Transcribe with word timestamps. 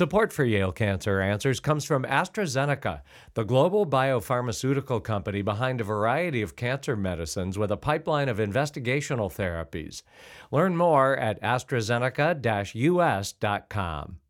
Support 0.00 0.32
for 0.32 0.46
Yale 0.46 0.72
Cancer 0.72 1.20
Answers 1.20 1.60
comes 1.60 1.84
from 1.84 2.04
AstraZeneca, 2.04 3.02
the 3.34 3.44
global 3.44 3.84
biopharmaceutical 3.84 5.04
company 5.04 5.42
behind 5.42 5.78
a 5.78 5.84
variety 5.84 6.40
of 6.40 6.56
cancer 6.56 6.96
medicines 6.96 7.58
with 7.58 7.70
a 7.70 7.76
pipeline 7.76 8.30
of 8.30 8.38
investigational 8.38 9.30
therapies. 9.30 10.02
Learn 10.50 10.74
more 10.74 11.18
at 11.18 11.38
AstraZeneca 11.42 12.74
US.com. 12.74 14.20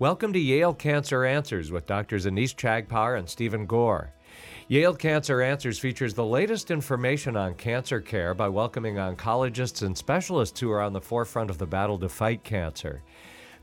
Welcome 0.00 0.32
to 0.32 0.40
Yale 0.40 0.74
Cancer 0.74 1.24
Answers 1.24 1.70
with 1.70 1.86
Drs. 1.86 2.26
Anees 2.26 2.56
Chagpar 2.56 3.16
and 3.16 3.28
Stephen 3.28 3.66
Gore. 3.66 4.14
Yale 4.68 4.94
Cancer 4.94 5.40
Answers 5.40 5.78
features 5.78 6.12
the 6.12 6.24
latest 6.24 6.70
information 6.70 7.36
on 7.36 7.54
cancer 7.54 8.00
care 8.00 8.34
by 8.34 8.48
welcoming 8.48 8.96
oncologists 8.96 9.82
and 9.82 9.96
specialists 9.96 10.60
who 10.60 10.70
are 10.70 10.82
on 10.82 10.92
the 10.92 11.00
forefront 11.00 11.48
of 11.48 11.56
the 11.56 11.66
battle 11.66 11.98
to 11.98 12.08
fight 12.08 12.44
cancer. 12.44 13.02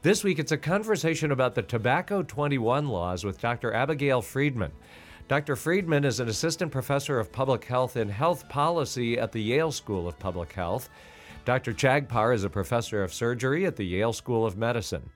This 0.06 0.24
week, 0.24 0.38
it's 0.38 0.52
a 0.52 0.58
conversation 0.58 1.32
about 1.32 1.56
the 1.56 1.64
Tobacco 1.64 2.22
21 2.22 2.88
laws 2.88 3.24
with 3.24 3.42
Dr. 3.42 3.74
Abigail 3.74 4.22
Friedman. 4.22 4.72
Dr. 5.28 5.56
Friedman 5.56 6.06
is 6.06 6.20
an 6.20 6.30
assistant 6.30 6.72
professor 6.72 7.18
of 7.18 7.32
public 7.32 7.66
health 7.66 7.96
and 7.96 8.12
health 8.12 8.48
policy 8.48 9.18
at 9.18 9.32
the 9.32 9.42
Yale 9.42 9.72
School 9.72 10.08
of 10.08 10.20
Public 10.20 10.54
Health. 10.54 10.90
Dr. 11.44 11.74
Chagpar 11.74 12.36
is 12.36 12.44
a 12.44 12.50
professor 12.52 13.02
of 13.02 13.12
surgery 13.12 13.66
at 13.66 13.78
the 13.78 13.84
Yale 13.84 14.14
School 14.14 14.46
of 14.46 14.58
Medicine. 14.58 15.10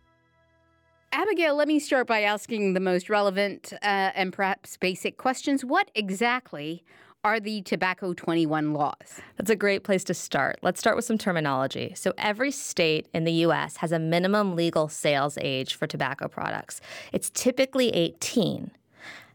Abigail, 1.11 1.53
let 1.53 1.67
me 1.67 1.77
start 1.77 2.07
by 2.07 2.23
asking 2.23 2.73
the 2.73 2.79
most 2.79 3.11
relevant 3.11 3.73
uh, 3.83 4.09
and 4.15 4.33
perhaps 4.33 4.75
basic 4.75 5.17
questions. 5.17 5.63
What 5.63 5.91
exactly 5.93 6.83
are 7.23 7.39
the 7.39 7.61
Tobacco 7.63 8.13
21 8.13 8.73
laws? 8.73 9.19
That's 9.35 9.49
a 9.49 9.55
great 9.55 9.83
place 9.83 10.03
to 10.05 10.13
start. 10.13 10.57
Let's 10.61 10.79
start 10.79 10.95
with 10.95 11.05
some 11.05 11.17
terminology. 11.17 11.93
So, 11.95 12.13
every 12.17 12.51
state 12.51 13.07
in 13.13 13.25
the 13.25 13.33
US 13.45 13.77
has 13.77 13.91
a 13.91 13.99
minimum 13.99 14.55
legal 14.55 14.87
sales 14.87 15.37
age 15.41 15.75
for 15.75 15.85
tobacco 15.85 16.27
products. 16.27 16.79
It's 17.11 17.29
typically 17.29 17.89
18. 17.89 18.71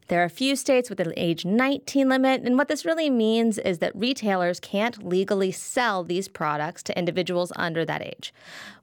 There 0.08 0.20
are 0.20 0.24
a 0.24 0.30
few 0.30 0.54
states 0.54 0.90
with 0.90 1.00
an 1.00 1.12
age 1.16 1.44
19 1.44 2.08
limit, 2.08 2.42
and 2.42 2.58
what 2.58 2.68
this 2.68 2.84
really 2.84 3.08
means 3.08 3.58
is 3.58 3.78
that 3.78 3.96
retailers 3.96 4.60
can't 4.60 5.06
legally 5.06 5.50
sell 5.50 6.04
these 6.04 6.28
products 6.28 6.82
to 6.84 6.98
individuals 6.98 7.52
under 7.56 7.84
that 7.86 8.02
age. 8.02 8.32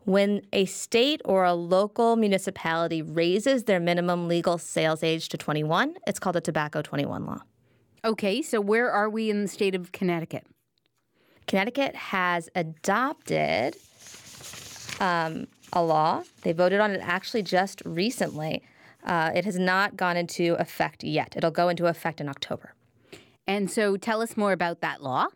When 0.03 0.41
a 0.51 0.65
state 0.65 1.21
or 1.25 1.43
a 1.43 1.53
local 1.53 2.15
municipality 2.15 3.03
raises 3.03 3.65
their 3.65 3.79
minimum 3.79 4.27
legal 4.27 4.57
sales 4.57 5.03
age 5.03 5.29
to 5.29 5.37
21, 5.37 5.95
it's 6.07 6.19
called 6.19 6.35
a 6.35 6.41
Tobacco 6.41 6.81
21 6.81 7.25
law. 7.25 7.41
Okay, 8.03 8.41
so 8.41 8.59
where 8.59 8.89
are 8.89 9.09
we 9.09 9.29
in 9.29 9.43
the 9.43 9.47
state 9.47 9.75
of 9.75 9.91
Connecticut? 9.91 10.45
Connecticut 11.47 11.95
has 11.95 12.49
adopted 12.55 13.77
um, 14.99 15.47
a 15.73 15.83
law. 15.83 16.23
They 16.41 16.51
voted 16.51 16.79
on 16.79 16.91
it 16.91 17.01
actually 17.03 17.43
just 17.43 17.81
recently 17.85 18.63
uh, 19.03 19.31
it 19.35 19.45
has 19.45 19.57
not 19.57 19.97
gone 19.97 20.17
into 20.17 20.55
effect 20.59 21.03
yet. 21.03 21.35
It'll 21.35 21.51
go 21.51 21.69
into 21.69 21.87
effect 21.87 22.21
in 22.21 22.29
October. 22.29 22.73
And 23.47 23.69
so 23.69 23.97
tell 23.97 24.21
us 24.21 24.37
more 24.37 24.51
about 24.51 24.81
that 24.81 25.01
law. 25.01 25.27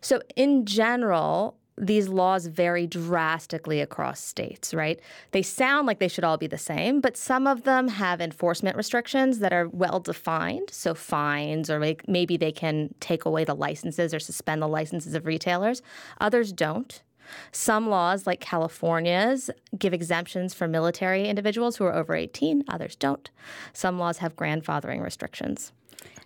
So, 0.00 0.20
in 0.36 0.66
general, 0.66 1.56
these 1.78 2.08
laws 2.08 2.46
vary 2.46 2.86
drastically 2.86 3.80
across 3.80 4.20
states, 4.20 4.74
right? 4.74 5.00
They 5.30 5.42
sound 5.42 5.86
like 5.86 5.98
they 5.98 6.08
should 6.08 6.24
all 6.24 6.36
be 6.36 6.46
the 6.46 6.58
same, 6.58 7.00
but 7.00 7.16
some 7.16 7.46
of 7.46 7.64
them 7.64 7.88
have 7.88 8.20
enforcement 8.20 8.76
restrictions 8.76 9.38
that 9.38 9.52
are 9.52 9.68
well 9.68 10.00
defined. 10.00 10.70
So, 10.70 10.94
fines, 10.94 11.70
or 11.70 11.80
maybe 12.06 12.36
they 12.36 12.52
can 12.52 12.94
take 13.00 13.24
away 13.24 13.44
the 13.44 13.54
licenses 13.54 14.12
or 14.12 14.20
suspend 14.20 14.60
the 14.60 14.68
licenses 14.68 15.14
of 15.14 15.26
retailers. 15.26 15.82
Others 16.20 16.52
don't. 16.52 17.02
Some 17.50 17.88
laws, 17.88 18.26
like 18.26 18.40
California's, 18.40 19.50
give 19.78 19.94
exemptions 19.94 20.54
for 20.54 20.68
military 20.68 21.28
individuals 21.28 21.76
who 21.76 21.84
are 21.84 21.94
over 21.94 22.14
18, 22.14 22.64
others 22.68 22.96
don't. 22.96 23.30
Some 23.72 23.98
laws 23.98 24.18
have 24.18 24.36
grandfathering 24.36 25.02
restrictions. 25.02 25.72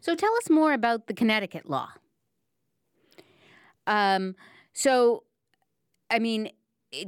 So 0.00 0.14
tell 0.14 0.34
us 0.36 0.50
more 0.50 0.72
about 0.72 1.06
the 1.06 1.14
Connecticut 1.14 1.68
law. 1.68 1.90
Um, 3.86 4.34
so, 4.72 5.22
I 6.10 6.18
mean, 6.18 6.50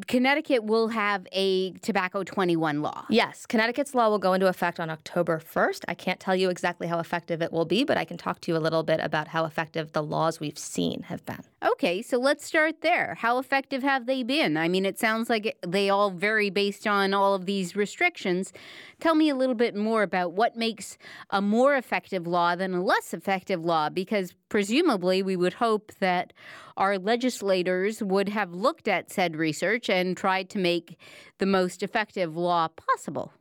Connecticut 0.09 0.65
will 0.65 0.89
have 0.89 1.27
a 1.33 1.71
tobacco 1.79 2.25
21 2.25 2.83
law. 2.83 3.07
Yes, 3.09 3.47
Connecticut's 3.47 3.95
law 3.95 4.11
will 4.11 4.19
go 4.19 4.33
into 4.33 4.49
effect 4.49 4.81
on 4.81 4.91
October 4.91 5.39
1st. 5.41 5.85
I 5.87 5.95
can't 5.95 6.19
tell 6.19 6.35
you 6.35 6.51
exactly 6.51 6.89
how 6.89 6.99
effective 6.99 7.41
it 7.41 7.53
will 7.53 7.65
be, 7.65 7.85
but 7.85 7.97
I 7.97 8.05
can 8.05 8.19
talk 8.19 8.41
to 8.41 8.53
you 8.53 8.59
a 8.59 8.61
little 8.61 8.83
bit 8.83 8.99
about 9.01 9.29
how 9.29 9.45
effective 9.45 9.93
the 9.93 10.03
laws 10.03 10.41
we've 10.41 10.59
seen 10.59 11.03
have 11.03 11.25
been. 11.25 11.41
Okay, 11.65 12.03
so 12.03 12.19
let's 12.19 12.45
start 12.45 12.81
there. 12.81 13.15
How 13.21 13.39
effective 13.39 13.85
have 13.85 14.07
they 14.07 14.25
been? 14.25 14.57
I 14.57 14.67
mean, 14.67 14.85
it 14.85 14.99
sounds 14.99 15.31
like 15.31 15.57
they 15.67 15.89
all 15.89 16.11
vary 16.11 16.51
based 16.51 16.87
on 16.87 17.15
all 17.15 17.35
of 17.35 17.47
these 17.47 17.77
restrictions. 17.77 18.53
Tell 19.01 19.15
me 19.15 19.29
a 19.29 19.37
little 19.37 19.55
bit 19.55 19.77
more 19.77 20.03
about 20.03 20.33
what 20.33 20.57
makes 20.57 20.99
a 21.31 21.41
more 21.41 21.77
effective 21.77 22.27
law 22.27 22.57
than 22.57 22.75
a 22.75 22.83
less 22.83 23.15
effective 23.15 23.65
law, 23.65 23.91
because 23.91 24.35
presumably 24.49 25.23
we 25.23 25.37
would 25.37 25.55
hope 25.55 25.93
that 26.01 26.33
our 26.79 26.99
legislators 26.99 28.03
would 28.03 28.31
have 28.31 28.55
looked 28.55 28.89
at 28.89 29.11
said 29.11 29.37
research 29.37 29.91
and 29.91 30.17
tried 30.17 30.49
to 30.51 30.59
make 30.59 30.97
the 31.39 31.47
most 31.47 31.83
effective 31.83 32.37
law 32.37 32.69
possible. 32.69 33.33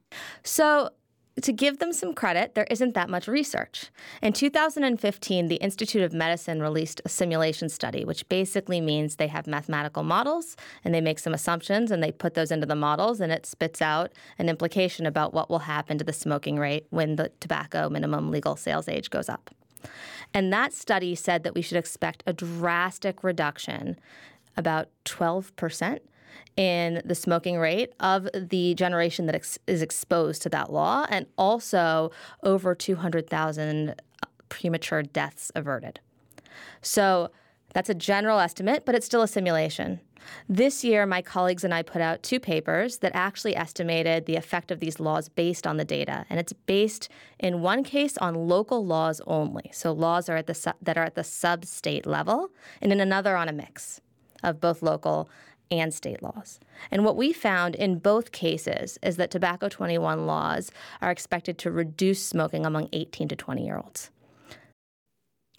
So, 0.44 0.90
to 1.44 1.54
give 1.54 1.78
them 1.78 1.94
some 1.94 2.14
credit, 2.14 2.56
there 2.56 2.68
isn't 2.72 2.96
that 2.96 3.10
much 3.10 3.28
research. 3.28 3.92
In 4.24 4.34
2015, 4.34 5.48
the 5.48 5.56
Institute 5.58 6.02
of 6.02 6.12
Medicine 6.12 6.62
released 6.62 7.00
a 7.06 7.10
simulation 7.10 7.70
study, 7.70 8.04
which 8.06 8.28
basically 8.28 8.82
means 8.82 9.16
they 9.16 9.28
have 9.28 9.46
mathematical 9.46 10.02
models 10.02 10.56
and 10.84 10.94
they 10.94 11.02
make 11.02 11.20
some 11.20 11.36
assumptions 11.36 11.92
and 11.92 12.02
they 12.02 12.12
put 12.12 12.34
those 12.34 12.52
into 12.52 12.66
the 12.66 12.76
models 12.76 13.22
and 13.22 13.32
it 13.32 13.46
spits 13.46 13.84
out 13.84 14.14
an 14.40 14.50
implication 14.50 15.06
about 15.06 15.34
what 15.34 15.48
will 15.48 15.60
happen 15.60 16.00
to 16.00 16.04
the 16.04 16.14
smoking 16.14 16.58
rate 16.58 16.88
when 16.90 17.18
the 17.18 17.32
tobacco 17.40 17.88
minimum 17.88 18.32
legal 18.32 18.56
sales 18.56 18.90
age 18.90 19.12
goes 19.12 19.30
up. 19.30 19.52
And 20.34 20.52
that 20.52 20.74
study 20.74 21.16
said 21.16 21.44
that 21.44 21.56
we 21.56 21.62
should 21.62 21.78
expect 21.78 22.24
a 22.26 22.34
drastic 22.34 23.24
reduction, 23.24 23.98
about 24.56 24.90
12%, 25.06 26.00
in 26.56 27.02
the 27.06 27.16
smoking 27.16 27.58
rate 27.58 27.94
of 28.00 28.28
the 28.34 28.74
generation 28.74 29.28
that 29.28 29.36
ex- 29.36 29.60
is 29.68 29.82
exposed 29.82 30.42
to 30.42 30.50
that 30.50 30.72
law, 30.72 31.06
and 31.10 31.28
also 31.38 32.12
over 32.44 32.74
200,000 32.74 33.90
uh, 33.90 33.94
premature 34.50 35.04
deaths 35.04 35.52
averted. 35.56 36.00
So 36.82 37.30
that's 37.74 37.90
a 37.90 37.96
general 37.96 38.40
estimate, 38.40 38.86
but 38.86 38.96
it's 38.96 39.06
still 39.06 39.22
a 39.22 39.28
simulation. 39.28 40.02
This 40.50 40.84
year, 40.84 41.06
my 41.06 41.22
colleagues 41.22 41.64
and 41.64 41.74
I 41.74 41.82
put 41.82 42.02
out 42.02 42.24
two 42.24 42.40
papers 42.40 43.00
that 43.00 43.12
actually 43.16 43.56
estimated 43.56 44.26
the 44.26 44.36
effect 44.36 44.72
of 44.72 44.80
these 44.80 45.00
laws 45.00 45.30
based 45.30 45.66
on 45.68 45.78
the 45.78 45.86
data. 45.86 46.26
And 46.30 46.40
it's 46.40 46.54
based, 46.54 47.10
in 47.40 47.62
one 47.62 47.84
case, 47.84 48.18
on 48.18 48.48
local 48.48 48.86
laws 48.86 49.22
only. 49.28 49.70
So 49.74 49.92
laws 49.92 50.30
are 50.30 50.38
at 50.38 50.48
the 50.48 50.54
su- 50.54 50.72
that 50.82 50.98
are 50.98 51.04
at 51.04 51.16
the 51.16 51.24
sub 51.24 51.66
state 51.66 52.06
level, 52.06 52.50
and 52.82 52.92
in 52.92 53.00
another, 53.00 53.36
on 53.36 53.50
a 53.50 53.54
mix 53.54 54.02
of 54.44 54.60
both 54.60 54.82
local 54.82 55.30
and 55.70 55.94
state 55.94 56.24
laws. 56.24 56.60
And 56.92 57.04
what 57.04 57.18
we 57.18 57.34
found 57.34 57.76
in 57.76 58.00
both 58.00 58.32
cases 58.32 58.98
is 59.04 59.18
that 59.18 59.32
tobacco 59.32 59.70
21 59.70 60.26
laws 60.26 60.72
are 61.02 61.12
expected 61.12 61.58
to 61.60 61.72
reduce 61.72 62.26
smoking 62.26 62.66
among 62.66 62.90
18 62.94 63.28
to 63.30 63.36
20 63.36 63.66
year 63.66 63.78
olds. 63.78 64.12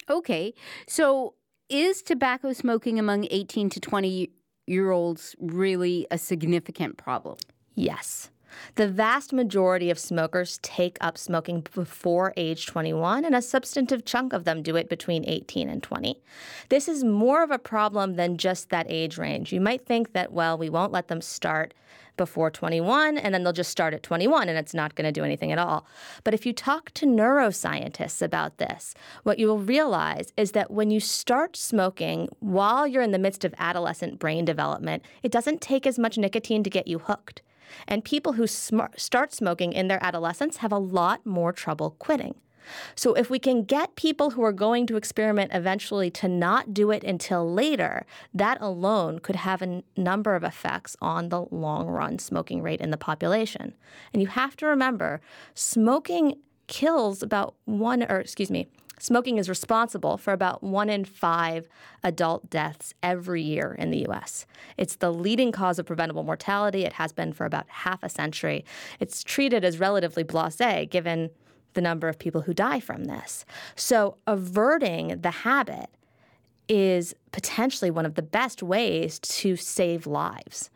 Okay. 0.09 0.53
So 0.87 1.35
is 1.69 2.01
tobacco 2.01 2.51
smoking 2.53 2.97
among 2.97 3.27
18 3.29 3.69
to 3.69 3.79
20 3.79 4.31
year 4.69 4.91
olds 4.91 5.35
really 5.39 6.07
a 6.11 6.17
significant 6.17 6.97
problem? 6.97 7.37
Yes. 7.75 8.29
The 8.75 8.87
vast 8.87 9.31
majority 9.31 9.89
of 9.89 9.99
smokers 9.99 10.59
take 10.61 10.97
up 11.01 11.17
smoking 11.17 11.65
before 11.73 12.33
age 12.35 12.65
21, 12.65 13.25
and 13.25 13.35
a 13.35 13.41
substantive 13.41 14.05
chunk 14.05 14.33
of 14.33 14.43
them 14.43 14.63
do 14.63 14.75
it 14.75 14.89
between 14.89 15.23
18 15.27 15.69
and 15.69 15.81
20. 15.83 16.21
This 16.69 16.87
is 16.87 17.03
more 17.03 17.43
of 17.43 17.51
a 17.51 17.59
problem 17.59 18.15
than 18.15 18.37
just 18.37 18.69
that 18.69 18.87
age 18.89 19.17
range. 19.17 19.53
You 19.53 19.61
might 19.61 19.85
think 19.85 20.13
that, 20.13 20.31
well, 20.31 20.57
we 20.57 20.69
won't 20.69 20.91
let 20.91 21.07
them 21.07 21.21
start 21.21 21.73
before 22.19 22.51
21 22.51 23.17
and 23.17 23.33
then 23.33 23.43
they'll 23.43 23.53
just 23.53 23.71
start 23.71 23.93
at 23.93 24.03
21 24.03 24.49
and 24.49 24.57
it's 24.59 24.73
not 24.73 24.93
going 24.93 25.05
to 25.05 25.11
do 25.11 25.23
anything 25.23 25.53
at 25.53 25.57
all. 25.57 25.87
But 26.25 26.33
if 26.33 26.45
you 26.45 26.51
talk 26.51 26.91
to 26.95 27.05
neuroscientists 27.05 28.21
about 28.21 28.57
this, 28.57 28.93
what 29.23 29.39
you 29.39 29.47
will 29.47 29.59
realize 29.59 30.33
is 30.35 30.51
that 30.51 30.69
when 30.69 30.91
you 30.91 30.99
start 30.99 31.55
smoking 31.55 32.27
while 32.41 32.85
you're 32.85 33.01
in 33.01 33.13
the 33.13 33.17
midst 33.17 33.45
of 33.45 33.55
adolescent 33.57 34.19
brain 34.19 34.43
development, 34.43 35.03
it 35.23 35.31
doesn't 35.31 35.61
take 35.61 35.87
as 35.87 35.97
much 35.97 36.17
nicotine 36.17 36.61
to 36.63 36.69
get 36.69 36.87
you 36.87 36.99
hooked. 36.99 37.41
And 37.87 38.03
people 38.03 38.33
who 38.33 38.47
sm- 38.47 38.93
start 38.97 39.33
smoking 39.33 39.71
in 39.71 39.87
their 39.87 40.03
adolescence 40.03 40.57
have 40.57 40.73
a 40.73 40.77
lot 40.77 41.25
more 41.25 41.53
trouble 41.53 41.95
quitting. 41.99 42.35
So, 42.95 43.13
if 43.13 43.29
we 43.29 43.39
can 43.39 43.63
get 43.63 43.95
people 43.95 44.31
who 44.31 44.43
are 44.43 44.51
going 44.51 44.87
to 44.87 44.97
experiment 44.97 45.51
eventually 45.53 46.09
to 46.11 46.27
not 46.27 46.73
do 46.73 46.91
it 46.91 47.03
until 47.03 47.51
later, 47.51 48.05
that 48.33 48.57
alone 48.61 49.19
could 49.19 49.37
have 49.37 49.61
a 49.61 49.83
number 49.97 50.35
of 50.35 50.43
effects 50.43 50.95
on 51.01 51.29
the 51.29 51.41
long 51.51 51.87
run 51.87 52.19
smoking 52.19 52.61
rate 52.61 52.81
in 52.81 52.91
the 52.91 52.97
population. 52.97 53.73
And 54.13 54.21
you 54.21 54.27
have 54.27 54.55
to 54.57 54.65
remember, 54.65 55.21
smoking 55.53 56.35
kills 56.67 57.23
about 57.23 57.55
one, 57.65 58.03
or 58.03 58.19
excuse 58.19 58.51
me, 58.51 58.67
Smoking 58.99 59.37
is 59.37 59.47
responsible 59.47 60.17
for 60.17 60.33
about 60.33 60.61
one 60.61 60.89
in 60.89 61.05
five 61.05 61.69
adult 62.03 62.49
deaths 62.49 62.93
every 63.01 63.41
year 63.41 63.73
in 63.79 63.91
the 63.91 64.05
US. 64.09 64.45
It's 64.77 64.97
the 64.97 65.11
leading 65.11 65.53
cause 65.53 65.79
of 65.79 65.85
preventable 65.85 66.23
mortality. 66.23 66.83
It 66.83 66.93
has 66.93 67.13
been 67.13 67.31
for 67.31 67.45
about 67.45 67.65
half 67.69 68.03
a 68.03 68.09
century. 68.09 68.65
It's 68.99 69.23
treated 69.23 69.63
as 69.63 69.79
relatively 69.79 70.23
blase 70.23 70.89
given 70.89 71.29
the 71.73 71.81
number 71.81 72.07
of 72.07 72.19
people 72.19 72.41
who 72.41 72.53
die 72.53 72.79
from 72.79 73.05
this. 73.05 73.45
So, 73.75 74.17
averting 74.27 75.21
the 75.21 75.31
habit 75.31 75.89
is 76.67 77.15
potentially 77.31 77.91
one 77.91 78.05
of 78.05 78.15
the 78.15 78.21
best 78.21 78.61
ways 78.61 79.19
to 79.19 79.55
save 79.55 80.05
lives. 80.05 80.69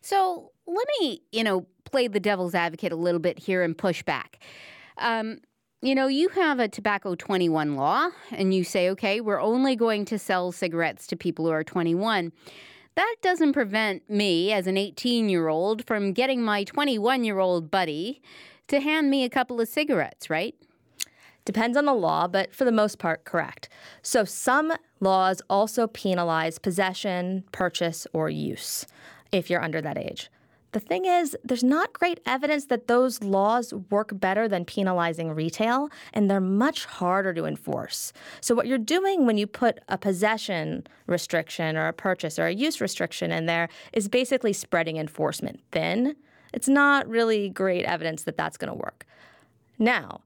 So, 0.00 0.52
let 0.66 0.86
me, 1.00 1.22
you 1.32 1.44
know, 1.44 1.66
play 1.84 2.08
the 2.08 2.20
devil's 2.20 2.54
advocate 2.54 2.92
a 2.92 2.96
little 2.96 3.20
bit 3.20 3.38
here 3.38 3.62
and 3.62 3.76
push 3.76 4.02
back. 4.02 4.38
Um, 4.98 5.38
you 5.82 5.94
know, 5.94 6.06
you 6.06 6.30
have 6.30 6.60
a 6.60 6.68
tobacco 6.68 7.14
21 7.14 7.76
law, 7.76 8.08
and 8.30 8.54
you 8.54 8.64
say, 8.64 8.88
okay, 8.90 9.20
we're 9.20 9.40
only 9.40 9.76
going 9.76 10.06
to 10.06 10.18
sell 10.18 10.50
cigarettes 10.50 11.06
to 11.08 11.16
people 11.16 11.44
who 11.44 11.50
are 11.50 11.62
21. 11.62 12.32
That 12.94 13.16
doesn't 13.22 13.52
prevent 13.52 14.08
me, 14.08 14.52
as 14.52 14.66
an 14.66 14.78
18 14.78 15.28
year 15.28 15.48
old, 15.48 15.84
from 15.86 16.12
getting 16.12 16.42
my 16.42 16.64
21 16.64 17.24
year 17.24 17.38
old 17.38 17.70
buddy 17.70 18.22
to 18.68 18.80
hand 18.80 19.10
me 19.10 19.24
a 19.24 19.30
couple 19.30 19.60
of 19.60 19.68
cigarettes, 19.68 20.30
right? 20.30 20.54
Depends 21.44 21.76
on 21.76 21.84
the 21.84 21.94
law, 21.94 22.26
but 22.26 22.54
for 22.54 22.64
the 22.64 22.72
most 22.72 22.98
part, 22.98 23.24
correct. 23.24 23.68
So 24.02 24.24
some 24.24 24.72
laws 25.00 25.42
also 25.50 25.86
penalize 25.86 26.58
possession, 26.58 27.44
purchase, 27.52 28.06
or 28.14 28.30
use 28.30 28.86
if 29.30 29.50
you're 29.50 29.62
under 29.62 29.82
that 29.82 29.98
age. 29.98 30.30
The 30.72 30.80
thing 30.80 31.04
is, 31.04 31.36
there's 31.44 31.62
not 31.62 31.92
great 31.92 32.18
evidence 32.26 32.64
that 32.64 32.88
those 32.88 33.22
laws 33.22 33.72
work 33.90 34.10
better 34.12 34.48
than 34.48 34.64
penalizing 34.64 35.30
retail, 35.30 35.88
and 36.12 36.28
they're 36.28 36.40
much 36.40 36.84
harder 36.84 37.32
to 37.32 37.44
enforce. 37.44 38.12
So, 38.40 38.56
what 38.56 38.66
you're 38.66 38.76
doing 38.76 39.24
when 39.24 39.38
you 39.38 39.46
put 39.46 39.78
a 39.88 39.96
possession 39.96 40.84
restriction 41.06 41.76
or 41.76 41.86
a 41.86 41.92
purchase 41.92 42.40
or 42.40 42.46
a 42.46 42.52
use 42.52 42.80
restriction 42.80 43.30
in 43.30 43.46
there 43.46 43.68
is 43.92 44.08
basically 44.08 44.52
spreading 44.52 44.96
enforcement 44.96 45.60
thin. 45.70 46.16
It's 46.54 46.68
not 46.68 47.08
really 47.08 47.48
great 47.48 47.84
evidence 47.84 48.22
that 48.22 48.36
that's 48.36 48.56
going 48.56 48.72
to 48.72 48.78
work. 48.78 49.04
Now, 49.76 50.20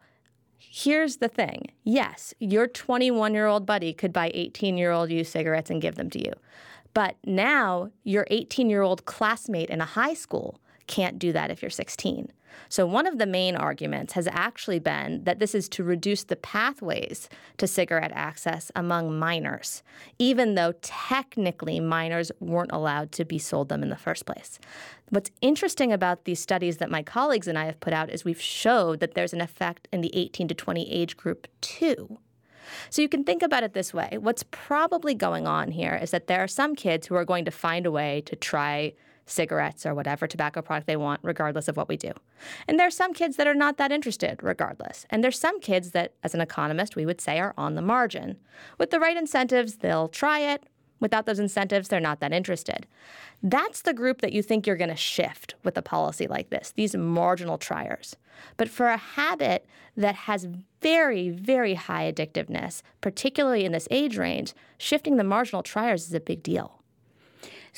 here's 0.59 1.17
the 1.17 1.29
thing 1.29 1.71
yes, 1.85 2.35
your 2.39 2.67
21 2.67 3.33
year 3.33 3.47
old 3.47 3.65
buddy 3.65 3.95
could 3.95 4.13
buy 4.13 4.31
18 4.35 4.77
year 4.77 4.93
old 4.93 5.11
used 5.11 5.33
cigarettes 5.33 5.71
and 5.71 5.81
give 5.81 5.95
them 5.95 6.11
to 6.11 6.19
you. 6.19 6.33
But 6.93 7.17
now 7.25 7.91
your 8.05 8.27
18 8.31 8.69
year 8.69 8.83
old 8.83 9.07
classmate 9.07 9.71
in 9.71 9.81
a 9.81 9.87
high 9.87 10.15
school 10.15 10.61
can't 10.87 11.19
do 11.19 11.33
that 11.33 11.51
if 11.51 11.63
you're 11.63 11.71
16. 11.71 12.31
So, 12.69 12.87
one 12.87 13.07
of 13.07 13.19
the 13.19 13.27
main 13.27 13.57
arguments 13.57 14.13
has 14.15 14.29
actually 14.31 14.79
been 14.79 15.25
that 15.25 15.39
this 15.39 15.55
is 15.55 15.69
to 15.71 15.85
reduce 15.85 16.25
the 16.25 16.37
pathways 16.37 17.29
to 17.57 17.67
cigarette 17.67 18.13
access 18.15 18.71
among 18.77 19.19
minors, 19.19 19.83
even 20.19 20.55
though 20.55 20.73
technically 20.83 21.81
minors 21.81 22.31
weren't 22.41 22.73
allowed 22.73 23.13
to 23.13 23.25
be 23.25 23.39
sold 23.39 23.69
them 23.69 23.83
in 23.83 23.89
the 23.89 23.97
first 23.97 24.27
place. 24.27 24.59
What's 25.11 25.31
interesting 25.41 25.93
about 25.93 26.25
these 26.25 26.41
studies 26.41 26.77
that 26.79 26.91
my 26.91 27.03
colleagues 27.03 27.49
and 27.49 27.59
I 27.59 27.65
have 27.65 27.81
put 27.81 27.93
out 27.93 28.11
is 28.11 28.25
we've 28.25 28.41
showed 28.41 29.01
that 29.01 29.15
there's 29.15 29.33
an 29.33 29.41
effect 29.41 29.89
in 29.93 30.03
the 30.03 30.15
18 30.15 30.49
to 30.49 30.55
20 30.55 30.91
age 30.91 31.17
group 31.17 31.49
too. 31.61 32.19
So 32.91 33.03
you 33.03 33.09
can 33.09 33.25
think 33.25 33.43
about 33.43 33.63
it 33.63 33.73
this 33.73 33.95
way. 33.95 34.19
What's 34.21 34.45
probably 34.51 35.15
going 35.15 35.47
on 35.47 35.71
here 35.71 35.99
is 36.01 36.11
that 36.11 36.27
there 36.27 36.41
are 36.41 36.49
some 36.49 36.75
kids 36.75 37.07
who 37.07 37.15
are 37.15 37.25
going 37.25 37.45
to 37.47 37.51
find 37.51 37.87
a 37.87 37.91
way 37.91 38.23
to 38.27 38.37
try 38.37 38.93
cigarettes 39.29 39.87
or 39.87 39.95
whatever 39.95 40.27
tobacco 40.27 40.63
product 40.63 40.87
they 40.87 40.97
want, 40.97 41.21
regardless 41.23 41.69
of 41.69 41.77
what 41.77 41.89
we 41.89 41.97
do. 41.97 42.13
And 42.67 42.79
there 42.79 42.87
are 42.87 42.91
some 42.91 43.13
kids 43.13 43.37
that 43.37 43.47
are 43.47 43.55
not 43.55 43.77
that 43.77 43.93
interested, 43.93 44.43
regardless. 44.43 45.07
And 45.11 45.23
there's 45.23 45.39
some 45.39 45.61
kids 45.61 45.91
that, 45.93 46.15
as 46.23 46.35
an 46.35 46.41
economist, 46.41 46.97
we 46.97 47.07
would 47.07 47.21
say 47.21 47.39
are 47.39 47.55
on 47.57 47.75
the 47.75 47.83
margin. 47.83 48.39
With 48.79 48.91
the 48.91 49.01
right 49.01 49.17
incentives, 49.17 49.77
they'll 49.77 50.09
try 50.09 50.41
it. 50.41 50.65
Without 51.01 51.27
those 51.27 51.39
incentives, 51.39 51.89
they're 51.89 52.01
not 52.01 52.21
that 52.21 52.33
interested. 52.33 52.87
That's 53.41 53.83
the 53.83 53.95
group 53.95 54.21
that 54.21 54.33
you 54.33 54.43
think 54.43 54.67
you're 54.67 54.77
going 54.77 54.91
to 54.91 54.97
shift 54.97 55.55
with 55.63 55.77
a 55.77 55.83
policy 55.83 56.27
like 56.27 56.51
this, 56.51 56.73
these 56.75 56.97
marginal 56.97 57.57
triers. 57.57 58.17
But 58.57 58.69
for 58.69 58.89
a 58.89 58.97
habit 58.97 59.65
that 59.97 60.15
has 60.15 60.49
very, 60.81 61.29
very 61.29 61.75
high 61.75 62.11
addictiveness, 62.13 62.83
particularly 63.01 63.65
in 63.65 63.73
this 63.73 63.87
age 63.93 64.17
range, 64.17 64.55
shifting 64.77 65.17
the 65.17 65.25
marginal 65.25 65.63
triers 65.63 66.07
is 66.07 66.15
a 66.15 66.21
big 66.21 66.43
deal. 66.43 66.78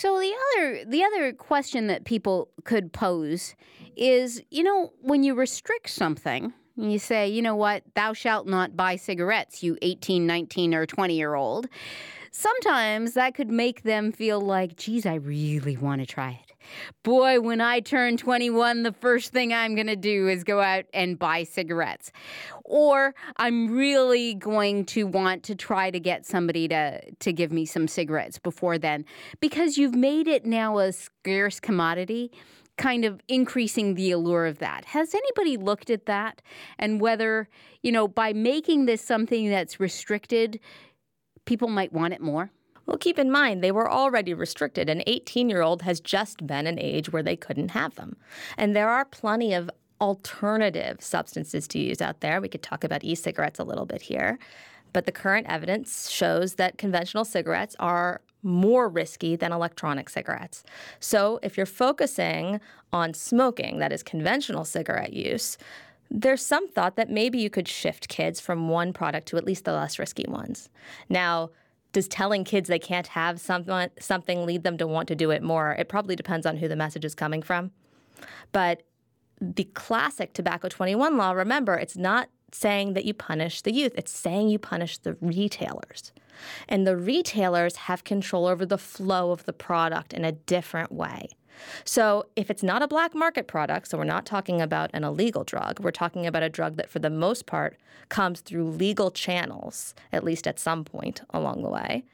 So 0.01 0.19
the 0.19 0.33
other 0.57 0.85
the 0.87 1.05
other 1.05 1.35
question 1.35 1.87
that 1.89 2.05
people 2.05 2.49
could 2.65 2.91
pose 2.91 3.55
is, 3.97 4.43
you 4.51 4.63
know, 4.63 4.95
when 5.03 5.23
you 5.23 5.35
restrict 5.35 5.91
something, 5.91 6.55
you 6.75 6.99
say, 6.99 7.29
you 7.29 7.43
know 7.43 7.55
what, 7.55 7.83
thou 7.95 8.15
shalt 8.15 8.47
not 8.47 8.79
buy 8.79 8.97
cigarettes, 8.97 9.63
you 9.63 9.77
18, 9.83 10.27
19 10.27 10.75
or 10.75 10.87
20 10.87 11.15
year 11.15 11.35
old 11.35 11.69
sometimes 12.31 13.15
that 13.15 13.35
could 13.35 13.51
make 13.51 13.83
them 13.83 14.13
feel 14.13 14.41
like, 14.41 14.77
geez, 14.77 15.05
I 15.05 15.15
really 15.15 15.77
want 15.77 16.01
to 16.01 16.07
try 16.07 16.41
it. 16.43 16.50
Boy, 17.03 17.41
when 17.41 17.61
I 17.61 17.81
turn 17.81 18.17
21, 18.17 18.83
the 18.83 18.93
first 18.93 19.33
thing 19.33 19.53
I'm 19.53 19.75
going 19.75 19.87
to 19.87 19.97
do 19.97 20.29
is 20.29 20.45
go 20.45 20.61
out 20.61 20.85
and 20.93 21.19
buy 21.19 21.45
cigarettes. 21.45 22.13
Or 22.65 23.15
I'm 23.37 23.71
really 23.75 24.35
going 24.35 24.85
to 24.87 25.05
want 25.05 25.43
to 25.45 25.55
try 25.55 25.91
to 25.91 26.01
get 26.01 26.27
somebody 26.27 26.69
to, 26.69 27.01
to 27.13 27.33
give 27.33 27.53
me 27.53 27.67
some 27.67 27.89
cigarettes 27.89 28.39
before 28.39 28.79
then. 28.79 29.05
Because 29.41 29.77
you've 29.77 29.95
made 29.95 30.29
it 30.29 30.45
now 30.45 30.79
a 30.79 30.93
scarce 30.93 31.61
commodity 31.61 32.31
kind 32.81 33.05
of 33.05 33.21
increasing 33.29 33.95
the 33.95 34.11
allure 34.11 34.47
of 34.47 34.59
that. 34.59 34.87
Has 34.87 35.15
anybody 35.15 35.59
looked 35.59 35.91
at 35.91 36.07
that 36.07 36.41
and 36.79 37.01
whether, 37.01 37.49
you 37.83 37.93
know, 37.93 38.09
by 38.09 38.33
making 38.33 38.87
this 38.87 39.03
something 39.03 39.51
that's 39.51 39.79
restricted, 39.79 40.59
people 41.45 41.69
might 41.69 41.93
want 41.93 42.15
it 42.15 42.23
more? 42.23 42.51
Well, 42.91 42.99
keep 42.99 43.21
in 43.21 43.31
mind, 43.31 43.63
they 43.63 43.71
were 43.71 43.89
already 43.89 44.35
restricted. 44.35 44.91
An 44.91 45.05
18 45.07 45.49
year 45.49 45.63
old 45.63 45.83
has 45.83 46.01
just 46.01 46.45
been 46.45 46.67
an 46.67 46.77
age 46.77 47.13
where 47.13 47.23
they 47.23 47.37
couldn't 47.37 47.69
have 47.69 47.95
them. 47.95 48.17
And 48.59 48.75
there 48.75 48.89
are 48.89 49.05
plenty 49.05 49.55
of 49.55 49.71
alternative 50.01 51.01
substances 51.01 51.69
to 51.69 51.79
use 51.79 52.03
out 52.03 52.21
there. 52.21 52.41
We 52.41 52.49
could 52.49 52.65
talk 52.65 52.83
about 52.83 53.05
e 53.05 53.15
cigarettes 53.15 53.61
a 53.61 53.65
little 53.65 53.87
bit 53.87 54.03
here. 54.03 54.41
But 54.93 55.07
the 55.07 55.13
current 55.13 55.47
evidence 55.49 56.11
shows 56.11 56.57
that 56.57 56.79
conventional 56.79 57.25
cigarettes 57.25 57.77
are 57.79 58.23
more 58.43 58.89
risky 58.89 59.37
than 59.37 59.53
electronic 59.53 60.11
cigarettes. 60.11 60.65
So 60.99 61.39
if 61.45 61.57
you're 61.57 61.67
focusing 61.67 62.61
on 62.93 63.15
smoking, 63.15 63.79
that 63.79 63.93
is 63.93 64.03
conventional 64.03 64.65
cigarette 64.65 65.13
use, 65.13 65.59
there's 66.11 66.45
some 66.45 66.69
thought 66.69 66.97
that 66.97 67.09
maybe 67.09 67.39
you 67.39 67.51
could 67.51 67.69
shift 67.69 68.09
kids 68.09 68.41
from 68.41 68.69
one 68.69 68.93
product 68.93 69.29
to 69.29 69.37
at 69.37 69.45
least 69.45 69.65
the 69.65 69.73
less 69.75 69.97
risky 69.97 70.25
ones. 70.27 70.69
Now, 71.09 71.51
does 71.93 72.09
telling 72.09 72.45
kids 72.45 72.69
they 72.69 72.79
can't 72.79 73.09
have 73.09 73.41
something, 73.41 73.89
something 73.99 74.47
lead 74.47 74.63
them 74.63 74.79
to 74.79 74.87
want 74.87 75.09
to 75.09 75.15
do 75.15 75.31
it 75.31 75.43
more? 75.43 75.73
It 75.73 75.89
probably 75.89 76.17
depends 76.17 76.47
on 76.47 76.57
who 76.57 76.69
the 76.69 76.77
message 76.77 77.05
is 77.05 77.15
coming 77.15 77.43
from. 77.43 77.73
But 78.53 78.83
the 79.41 79.65
classic 79.65 80.33
Tobacco 80.33 80.69
21 80.69 81.17
law, 81.17 81.33
remember, 81.33 81.75
it's 81.75 81.97
not 81.97 82.29
saying 82.53 82.95
that 82.95 83.05
you 83.05 83.15
punish 83.15 83.63
the 83.63 83.73
youth, 83.73 83.93
it's 83.97 84.13
saying 84.13 84.49
you 84.49 84.59
punish 84.59 84.99
the 84.99 85.15
retailers. 85.21 86.13
And 86.69 86.87
the 86.87 86.97
retailers 86.97 87.77
have 87.77 88.05
control 88.05 88.47
over 88.47 88.65
the 88.65 88.79
flow 88.79 89.31
of 89.31 89.45
the 89.45 89.53
product 89.53 90.13
in 90.13 90.25
a 90.25 90.33
different 90.33 90.93
way. 90.93 91.31
So, 91.85 92.27
if 92.37 92.51
it's 92.51 92.63
not 92.63 92.83
a 92.83 92.89
black 92.89 93.15
market 93.15 93.47
product, 93.47 93.89
so 93.89 93.99
we're 93.99 94.05
not 94.05 94.27
talking 94.27 94.61
about 94.61 94.91
an 94.93 95.05
illegal 95.05 95.45
drug, 95.45 95.81
we're 95.81 95.91
talking 95.91 96.27
about 96.27 96.43
a 96.43 96.49
drug 96.49 96.77
that 96.77 96.91
for 96.91 96.99
the 96.99 97.11
most 97.11 97.47
part 97.47 97.77
comes 98.09 98.41
through 98.41 98.71
legal 98.71 99.11
channels, 99.11 99.95
at 100.13 100.25
least 100.25 100.47
at 100.47 100.59
some 100.59 100.85
point 100.85 101.23
along 101.31 101.63
the 101.63 101.69
way, 101.69 102.05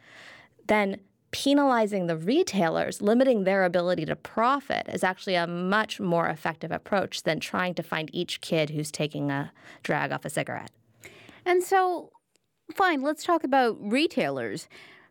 then 0.67 0.99
penalizing 1.31 2.07
the 2.07 2.17
retailers, 2.17 3.03
limiting 3.03 3.45
their 3.45 3.65
ability 3.65 4.07
to 4.07 4.17
profit, 4.17 4.89
is 4.89 5.05
actually 5.05 5.35
a 5.35 5.47
much 5.47 6.01
more 6.01 6.29
effective 6.29 6.73
approach 6.73 7.25
than 7.25 7.41
trying 7.41 7.75
to 7.75 7.83
find 7.83 8.09
each 8.13 8.41
kid 8.41 8.71
who's 8.71 8.91
taking 8.91 9.31
a 9.31 9.53
drag 9.83 10.13
off 10.13 10.25
a 10.25 10.31
cigarette. 10.31 10.71
And 11.45 11.63
so, 11.63 12.11
fine, 12.75 13.03
let's 13.03 13.23
talk 13.23 13.45
about 13.45 13.77
retailers. 13.81 14.69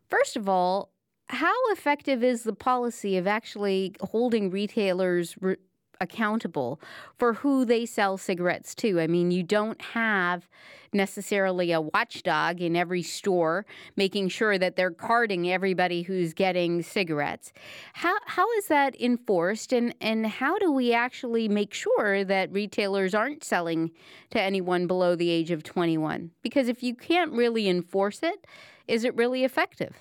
First 0.10 0.36
of 0.36 0.50
all, 0.50 0.90
how 1.28 1.54
effective 1.72 2.24
is 2.24 2.44
the 2.44 2.54
policy 2.54 3.18
of 3.18 3.28
actually 3.28 3.96
holding 4.02 4.50
retailers 4.50 5.36
re- 5.42 5.58
accountable 6.00 6.80
for 7.18 7.34
who 7.34 7.66
they 7.66 7.86
sell 7.86 8.18
cigarettes 8.18 8.76
to? 8.76 9.00
I 9.00 9.08
mean, 9.08 9.32
you 9.32 9.44
don't 9.44 9.82
have 9.82 10.48
necessarily 10.94 11.72
a 11.72 11.82
watchdog 11.82 12.62
in 12.62 12.76
every 12.76 13.02
store 13.02 13.66
making 13.96 14.30
sure 14.30 14.58
that 14.58 14.76
they're 14.76 14.92
carding 14.92 15.52
everybody 15.52 16.04
who's 16.04 16.34
getting 16.34 16.82
cigarettes. 16.82 17.52
How 17.94 18.18
how 18.26 18.50
is 18.54 18.68
that 18.68 19.00
enforced 19.02 19.74
and 19.74 19.94
and 20.00 20.26
how 20.26 20.58
do 20.58 20.72
we 20.72 20.94
actually 20.94 21.50
make 21.50 21.74
sure 21.74 22.24
that 22.24 22.52
retailers 22.52 23.14
aren't 23.14 23.44
selling 23.44 23.92
to 24.30 24.42
anyone 24.42 24.88
below 24.88 25.16
the 25.16 25.30
age 25.30 25.52
of 25.52 25.64
21? 25.64 26.32
Because 26.42 26.68
if 26.68 26.82
you 26.82 26.96
can't 26.96 27.34
really 27.34 27.68
enforce 27.68 28.24
it, 28.24 28.46
is 28.88 29.04
it 29.04 29.16
really 29.16 29.44
effective? 29.44 29.96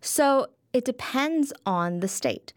So 0.00 0.48
it 0.72 0.84
depends 0.84 1.52
on 1.66 2.00
the 2.00 2.08
state. 2.08 2.52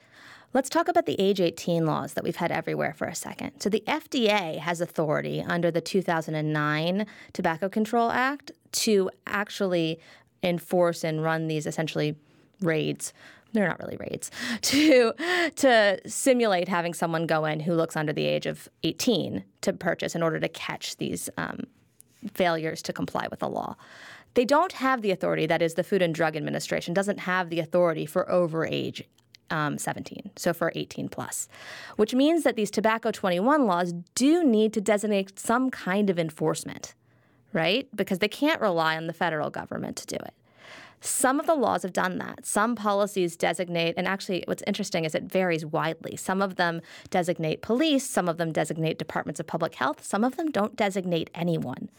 Let's 0.53 0.69
talk 0.69 0.87
about 0.87 1.07
the 1.07 1.19
age 1.19 1.41
18 1.41 1.85
laws 1.85 2.13
that 2.13 2.23
we've 2.23 2.35
had 2.35 2.51
everywhere 2.51 2.93
for 2.93 3.07
a 3.07 3.15
second. 3.15 3.59
So, 3.59 3.69
the 3.69 3.83
FDA 3.87 4.59
has 4.59 4.81
authority 4.81 5.41
under 5.41 5.71
the 5.71 5.81
2009 5.81 7.07
Tobacco 7.33 7.69
Control 7.69 8.11
Act 8.11 8.51
to 8.73 9.09
actually 9.25 9.99
enforce 10.43 11.03
and 11.03 11.23
run 11.23 11.47
these 11.47 11.65
essentially 11.65 12.15
raids. 12.61 13.13
They're 13.53 13.67
not 13.67 13.79
really 13.79 13.97
raids 13.97 14.29
to 14.61 15.13
to 15.55 15.99
simulate 16.07 16.67
having 16.67 16.93
someone 16.93 17.25
go 17.25 17.45
in 17.45 17.59
who 17.61 17.73
looks 17.73 17.95
under 17.95 18.13
the 18.13 18.25
age 18.25 18.45
of 18.45 18.69
18 18.83 19.43
to 19.61 19.73
purchase 19.73 20.13
in 20.13 20.21
order 20.21 20.39
to 20.39 20.49
catch 20.49 20.97
these 20.97 21.31
um, 21.37 21.61
failures 22.31 22.81
to 22.83 22.93
comply 22.93 23.27
with 23.29 23.39
the 23.39 23.49
law. 23.49 23.75
They 24.35 24.45
don't 24.45 24.73
have 24.73 25.01
the 25.01 25.11
authority, 25.11 25.45
that 25.45 25.61
is, 25.61 25.75
the 25.75 25.83
Food 25.83 26.01
and 26.01 26.13
Drug 26.13 26.35
Administration 26.35 26.93
doesn't 26.93 27.19
have 27.19 27.49
the 27.49 27.59
authority 27.59 28.05
for 28.05 28.25
overage 28.25 29.03
um, 29.49 29.77
17, 29.77 30.31
so 30.35 30.53
for 30.53 30.71
18 30.73 31.09
plus, 31.09 31.47
which 31.95 32.13
means 32.13 32.43
that 32.43 32.55
these 32.55 32.71
tobacco 32.71 33.11
21 33.11 33.65
laws 33.65 33.93
do 34.15 34.43
need 34.43 34.73
to 34.73 34.81
designate 34.81 35.37
some 35.37 35.69
kind 35.69 36.09
of 36.09 36.17
enforcement, 36.17 36.95
right? 37.51 37.87
Because 37.95 38.19
they 38.19 38.27
can't 38.27 38.59
rely 38.59 38.97
on 38.97 39.05
the 39.07 39.13
federal 39.13 39.51
government 39.51 39.97
to 39.97 40.07
do 40.07 40.15
it. 40.15 40.33
Some 41.05 41.37
of 41.37 41.45
the 41.45 41.53
laws 41.53 41.83
have 41.83 41.91
done 41.91 42.17
that. 42.19 42.45
Some 42.45 42.77
policies 42.77 43.35
designate, 43.35 43.95
and 43.97 44.07
actually, 44.07 44.45
what's 44.47 44.63
interesting 44.65 45.03
is 45.03 45.13
it 45.13 45.23
varies 45.23 45.65
widely. 45.65 46.15
Some 46.15 46.41
of 46.41 46.55
them 46.55 46.81
designate 47.09 47.61
police, 47.61 48.09
some 48.09 48.29
of 48.29 48.37
them 48.37 48.53
designate 48.53 48.97
departments 48.97 49.41
of 49.41 49.45
public 49.45 49.75
health, 49.75 50.01
some 50.05 50.23
of 50.23 50.37
them 50.37 50.49
don't 50.49 50.77
designate 50.77 51.29
anyone. 51.35 51.89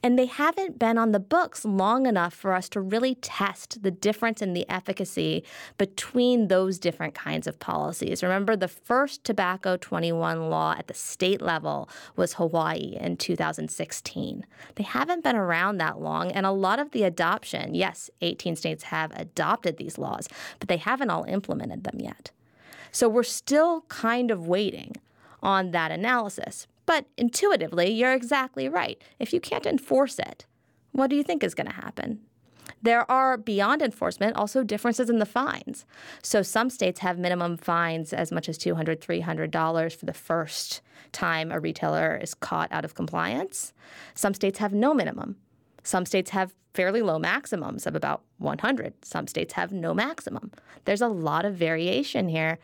And 0.00 0.16
they 0.16 0.26
haven't 0.26 0.78
been 0.78 0.96
on 0.96 1.10
the 1.10 1.18
books 1.18 1.64
long 1.64 2.06
enough 2.06 2.34
for 2.34 2.52
us 2.54 2.68
to 2.68 2.80
really 2.80 3.16
test 3.16 3.82
the 3.82 3.90
difference 3.90 4.40
in 4.40 4.52
the 4.52 4.68
efficacy 4.68 5.42
between 5.76 6.46
those 6.46 6.78
different 6.78 7.14
kinds 7.14 7.48
of 7.48 7.58
policies. 7.58 8.22
Remember, 8.22 8.54
the 8.54 8.68
first 8.68 9.24
Tobacco 9.24 9.76
21 9.76 10.50
law 10.50 10.76
at 10.78 10.86
the 10.86 10.94
state 10.94 11.42
level 11.42 11.88
was 12.14 12.34
Hawaii 12.34 12.96
in 13.00 13.16
2016. 13.16 14.46
They 14.76 14.84
haven't 14.84 15.24
been 15.24 15.34
around 15.34 15.78
that 15.78 16.00
long, 16.00 16.30
and 16.30 16.46
a 16.46 16.52
lot 16.52 16.78
of 16.78 16.92
the 16.92 17.02
adoption, 17.02 17.74
yes, 17.74 18.08
18 18.20 18.51
states 18.56 18.84
have 18.84 19.12
adopted 19.12 19.76
these 19.76 19.98
laws, 19.98 20.28
but 20.58 20.68
they 20.68 20.76
haven't 20.76 21.10
all 21.10 21.24
implemented 21.24 21.84
them 21.84 21.98
yet. 21.98 22.30
So 22.90 23.08
we're 23.08 23.22
still 23.22 23.82
kind 23.88 24.30
of 24.30 24.46
waiting 24.46 24.96
on 25.42 25.70
that 25.70 25.90
analysis. 25.90 26.66
But 26.86 27.06
intuitively, 27.16 27.90
you're 27.90 28.12
exactly 28.12 28.68
right. 28.68 29.00
If 29.18 29.32
you 29.32 29.40
can't 29.40 29.66
enforce 29.66 30.18
it, 30.18 30.46
what 30.92 31.08
do 31.08 31.16
you 31.16 31.22
think 31.22 31.42
is 31.42 31.54
going 31.54 31.68
to 31.68 31.74
happen? 31.74 32.20
There 32.82 33.08
are, 33.10 33.36
beyond 33.36 33.80
enforcement, 33.80 34.36
also 34.36 34.64
differences 34.64 35.08
in 35.08 35.18
the 35.18 35.26
fines. 35.26 35.86
So 36.22 36.42
some 36.42 36.68
states 36.68 37.00
have 37.00 37.18
minimum 37.18 37.56
fines 37.56 38.12
as 38.12 38.32
much 38.32 38.48
as 38.48 38.58
$200, 38.58 38.98
$300 38.98 39.94
for 39.94 40.06
the 40.06 40.12
first 40.12 40.80
time 41.12 41.52
a 41.52 41.60
retailer 41.60 42.16
is 42.16 42.34
caught 42.34 42.70
out 42.72 42.84
of 42.84 42.94
compliance. 42.94 43.72
Some 44.14 44.34
states 44.34 44.58
have 44.58 44.72
no 44.72 44.94
minimum. 44.94 45.36
Some 45.82 46.06
states 46.06 46.30
have 46.30 46.54
fairly 46.74 47.02
low 47.02 47.18
maximums 47.18 47.86
of 47.86 47.94
about 47.94 48.22
100. 48.38 49.04
Some 49.04 49.26
states 49.26 49.54
have 49.54 49.72
no 49.72 49.92
maximum. 49.92 50.50
There's 50.84 51.02
a 51.02 51.08
lot 51.08 51.44
of 51.44 51.54
variation 51.54 52.28
here. 52.28 52.58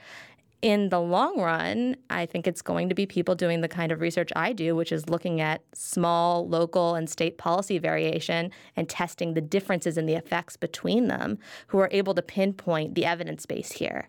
In 0.60 0.88
the 0.88 1.00
long 1.00 1.40
run, 1.40 1.96
I 2.10 2.26
think 2.26 2.48
it's 2.48 2.62
going 2.62 2.88
to 2.88 2.94
be 2.94 3.06
people 3.06 3.36
doing 3.36 3.60
the 3.60 3.68
kind 3.68 3.92
of 3.92 4.00
research 4.00 4.30
I 4.34 4.52
do, 4.52 4.74
which 4.74 4.90
is 4.90 5.08
looking 5.08 5.40
at 5.40 5.62
small 5.72 6.48
local 6.48 6.96
and 6.96 7.08
state 7.08 7.38
policy 7.38 7.78
variation 7.78 8.50
and 8.74 8.88
testing 8.88 9.34
the 9.34 9.40
differences 9.40 9.96
in 9.96 10.06
the 10.06 10.14
effects 10.14 10.56
between 10.56 11.06
them, 11.06 11.38
who 11.68 11.78
are 11.78 11.88
able 11.92 12.12
to 12.14 12.22
pinpoint 12.22 12.96
the 12.96 13.04
evidence 13.04 13.46
base 13.46 13.72
here. 13.72 14.08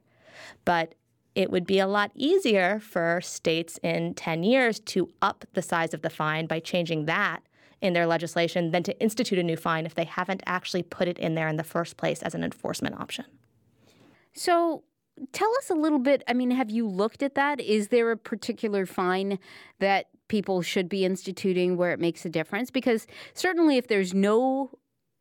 But 0.66 0.96
it 1.36 1.52
would 1.52 1.68
be 1.68 1.78
a 1.78 1.88
lot 1.88 2.12
easier 2.16 2.80
for 2.80 3.22
states 3.22 3.80
in 3.84 4.16
10 4.16 4.42
years 4.42 4.80
to 4.80 5.10
up 5.22 5.46
the 5.54 5.62
size 5.62 5.94
of 5.94 6.02
the 6.02 6.10
fine 6.10 6.48
by 6.48 6.60
changing 6.60 7.06
that 7.06 7.42
in 7.82 7.94
their 7.94 8.08
legislation 8.08 8.72
than 8.72 8.84
to 8.84 9.00
institute 9.00 9.40
a 9.40 9.44
new 9.44 9.56
fine 9.56 9.86
if 9.86 9.96
they 9.96 10.04
haven't 10.04 10.44
actually 10.46 10.84
put 10.84 11.08
it 11.08 11.18
in 11.18 11.36
there 11.36 11.48
in 11.48 11.56
the 11.56 11.64
first 11.64 11.98
place 11.98 12.22
as 12.22 12.36
an 12.36 12.44
enforcement 12.44 13.00
option. 13.00 13.26
So, 14.34 14.84
tell 15.32 15.52
us 15.58 15.70
a 15.70 15.76
little 15.76 16.00
bit. 16.00 16.24
I 16.28 16.34
mean, 16.34 16.52
have 16.52 16.70
you 16.70 16.88
looked 16.88 17.24
at 17.24 17.36
that? 17.36 17.60
Is 17.60 17.90
there 17.90 18.12
a 18.12 18.18
particular 18.18 18.86
fine 18.86 19.40
that 19.80 20.08
people 20.28 20.62
should 20.62 20.88
be 20.90 21.06
instituting 21.06 21.78
where 21.78 21.92
it 21.92 22.00
makes 22.00 22.26
a 22.26 22.30
difference? 22.30 22.70
Because 22.70 23.08
certainly, 23.34 23.78
if 23.78 23.88
there's 23.88 24.14
no 24.14 24.72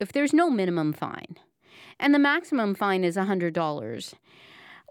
if 0.01 0.13
there's 0.13 0.33
no 0.33 0.49
minimum 0.49 0.93
fine, 0.93 1.37
and 1.99 2.15
the 2.15 2.19
maximum 2.19 2.75
fine 2.75 3.05
is 3.05 3.17
hundred 3.17 3.55
dollars 3.55 4.15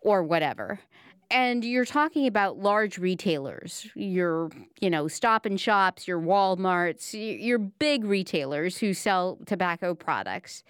or 0.01 0.24
whatever, 0.24 0.79
and 1.29 1.65
you're 1.65 1.86
talking 1.86 2.27
about 2.27 2.60
large 2.60 2.98
retailers, 2.98 3.88
your, 3.96 4.50
you 4.79 4.89
know, 4.89 5.07
stop 5.07 5.46
and 5.46 5.60
shops, 5.60 6.07
your 6.07 6.19
Walmarts, 6.19 7.13
your 7.13 7.57
big 7.57 8.05
retailers 8.05 8.77
who 8.77 8.93
sell 8.93 9.38
tobacco 9.46 9.93
products. 9.93 10.63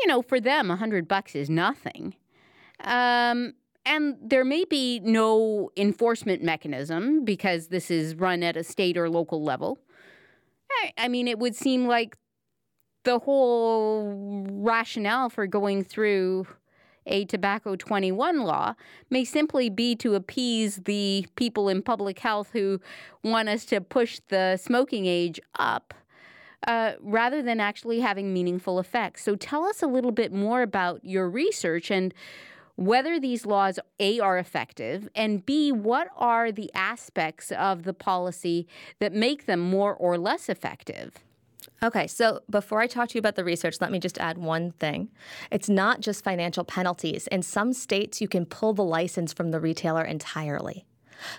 You 0.00 0.06
know, 0.06 0.22
for 0.22 0.40
them, 0.40 0.70
a 0.70 0.76
hundred 0.76 1.08
bucks 1.08 1.34
is 1.34 1.50
nothing. 1.50 2.14
Um, 2.84 3.54
and 3.84 4.16
there 4.22 4.44
may 4.44 4.64
be 4.64 5.00
no 5.00 5.70
enforcement 5.76 6.42
mechanism 6.42 7.24
because 7.24 7.68
this 7.68 7.90
is 7.90 8.14
run 8.14 8.42
at 8.42 8.56
a 8.56 8.64
state 8.64 8.96
or 8.96 9.10
local 9.10 9.42
level. 9.42 9.78
I 10.96 11.08
mean, 11.08 11.28
it 11.28 11.38
would 11.38 11.54
seem 11.54 11.86
like 11.86 12.16
the 13.04 13.18
whole 13.18 14.46
rationale 14.50 15.28
for 15.28 15.46
going 15.46 15.84
through 15.84 16.46
a 17.06 17.24
Tobacco 17.24 17.76
21 17.76 18.42
law 18.42 18.74
may 19.10 19.24
simply 19.24 19.68
be 19.68 19.94
to 19.96 20.14
appease 20.14 20.76
the 20.84 21.26
people 21.36 21.68
in 21.68 21.82
public 21.82 22.18
health 22.18 22.50
who 22.52 22.80
want 23.22 23.48
us 23.48 23.64
to 23.66 23.80
push 23.80 24.20
the 24.28 24.56
smoking 24.56 25.06
age 25.06 25.40
up. 25.58 25.94
Uh, 26.64 26.92
rather 27.00 27.42
than 27.42 27.58
actually 27.58 27.98
having 27.98 28.32
meaningful 28.32 28.78
effects. 28.78 29.24
So, 29.24 29.34
tell 29.34 29.64
us 29.64 29.82
a 29.82 29.88
little 29.88 30.12
bit 30.12 30.32
more 30.32 30.62
about 30.62 31.04
your 31.04 31.28
research 31.28 31.90
and 31.90 32.14
whether 32.76 33.18
these 33.18 33.44
laws, 33.44 33.80
A, 33.98 34.20
are 34.20 34.38
effective, 34.38 35.08
and 35.16 35.44
B, 35.44 35.72
what 35.72 36.08
are 36.16 36.52
the 36.52 36.70
aspects 36.72 37.50
of 37.50 37.82
the 37.82 37.92
policy 37.92 38.66
that 39.00 39.12
make 39.12 39.46
them 39.46 39.58
more 39.58 39.92
or 39.94 40.16
less 40.16 40.48
effective? 40.48 41.14
Okay, 41.82 42.06
so 42.06 42.40
before 42.48 42.80
I 42.80 42.86
talk 42.86 43.08
to 43.08 43.14
you 43.14 43.18
about 43.18 43.34
the 43.34 43.42
research, 43.42 43.76
let 43.80 43.90
me 43.90 43.98
just 43.98 44.18
add 44.18 44.38
one 44.38 44.70
thing. 44.72 45.08
It's 45.50 45.68
not 45.68 46.00
just 46.00 46.22
financial 46.22 46.62
penalties. 46.62 47.26
In 47.26 47.42
some 47.42 47.72
states, 47.72 48.20
you 48.20 48.28
can 48.28 48.46
pull 48.46 48.72
the 48.72 48.84
license 48.84 49.32
from 49.32 49.50
the 49.50 49.58
retailer 49.58 50.04
entirely. 50.04 50.86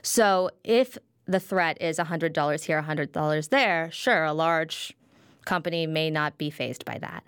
So 0.02 0.50
if 0.64 0.98
the 1.26 1.40
threat 1.40 1.82
is 1.82 1.98
$100 1.98 2.64
here, 2.66 2.82
$100 2.82 3.50
there, 3.50 3.90
sure, 3.92 4.26
a 4.26 4.34
large 4.34 4.94
company 5.46 5.88
may 5.88 6.10
not 6.10 6.38
be 6.38 6.50
faced 6.50 6.84
by 6.84 6.98
that. 7.00 7.24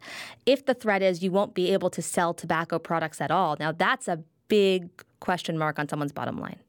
If 0.45 0.65
the 0.65 0.73
threat 0.73 1.01
is 1.01 1.23
you 1.23 1.31
won't 1.31 1.53
be 1.53 1.71
able 1.71 1.89
to 1.91 2.01
sell 2.01 2.33
tobacco 2.33 2.79
products 2.79 3.21
at 3.21 3.31
all, 3.31 3.55
now 3.59 3.71
that's 3.71 4.09
a 4.09 4.23
big 4.47 4.89
question 5.21 5.57
mark 5.57 5.79
on 5.79 5.87
someone's 5.87 6.11
bottom 6.11 6.37
line. 6.37 6.59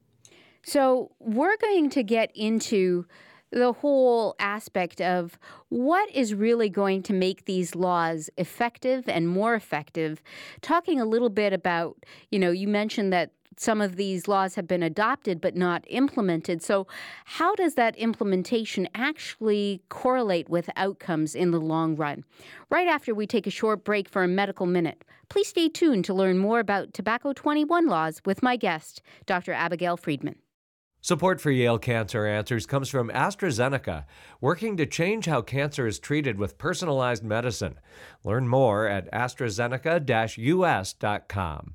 So 0.65 1.13
we're 1.21 1.57
going 1.57 1.91
to 1.91 2.03
get 2.03 2.31
into 2.35 3.07
the 3.51 3.73
whole 3.73 4.35
aspect 4.39 5.01
of 5.01 5.39
what 5.69 6.11
is 6.15 6.35
really 6.35 6.69
going 6.69 7.03
to 7.05 7.13
make 7.13 7.45
these 7.45 7.75
laws 7.75 8.29
effective 8.37 9.09
and 9.09 9.29
more 9.29 9.55
effective. 9.55 10.23
Talking 10.63 11.01
a 11.01 11.05
little 11.05 11.31
bit 11.31 11.53
about, 11.53 11.97
you 12.31 12.39
know, 12.39 12.51
you 12.51 12.69
mentioned 12.69 13.13
that 13.13 13.31
some 13.59 13.81
of 13.81 13.97
these 13.97 14.29
laws 14.29 14.55
have 14.55 14.67
been 14.67 14.83
adopted 14.83 15.41
but 15.41 15.57
not 15.57 15.85
implemented. 15.89 16.63
So, 16.63 16.87
how 17.25 17.55
does 17.55 17.75
that 17.75 17.97
implementation 17.97 18.89
actually 18.95 19.81
correlate 19.89 20.49
with 20.49 20.69
outcomes 20.77 21.35
in 21.35 21.51
the 21.51 21.61
long 21.61 21.97
run? 21.97 22.25
Right 22.71 22.87
after 22.87 23.15
we 23.15 23.27
take 23.27 23.47
a 23.47 23.51
short 23.51 23.85
break 23.85 24.09
for 24.09 24.23
a 24.23 24.29
medical 24.29 24.67
minute, 24.67 25.05
please 25.29 25.49
stay 25.49 25.69
tuned 25.69 26.05
to 26.05 26.15
learn 26.15 26.39
more 26.39 26.61
about 26.61 26.93
Tobacco 26.93 27.33
21 27.33 27.87
laws 27.87 28.21
with 28.25 28.43
my 28.43 28.57
guest, 28.57 29.03
Dr. 29.25 29.53
Abigail 29.53 29.97
Friedman. 29.97 30.37
Support 31.07 31.41
for 31.41 31.53
Yale 31.53 31.79
Cancer 31.79 32.27
Answers 32.27 32.67
comes 32.67 32.89
from 32.89 33.11
AstraZeneca, 33.11 34.07
working 34.41 34.77
to 34.77 34.87
change 34.87 35.27
how 35.27 35.41
cancer 35.41 35.87
is 35.87 36.01
treated 36.01 36.37
with 36.37 36.59
personalized 36.59 37.23
medicine. 37.23 37.79
Learn 38.25 38.49
more 38.49 38.89
at 38.89 39.09
AstraZeneca-US.com. 39.13 41.75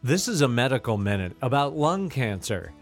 This 0.00 0.28
is 0.28 0.42
a 0.42 0.46
medical 0.46 0.96
minute 0.96 1.34
about 1.42 1.76
lung 1.76 2.08
cancer. 2.08 2.72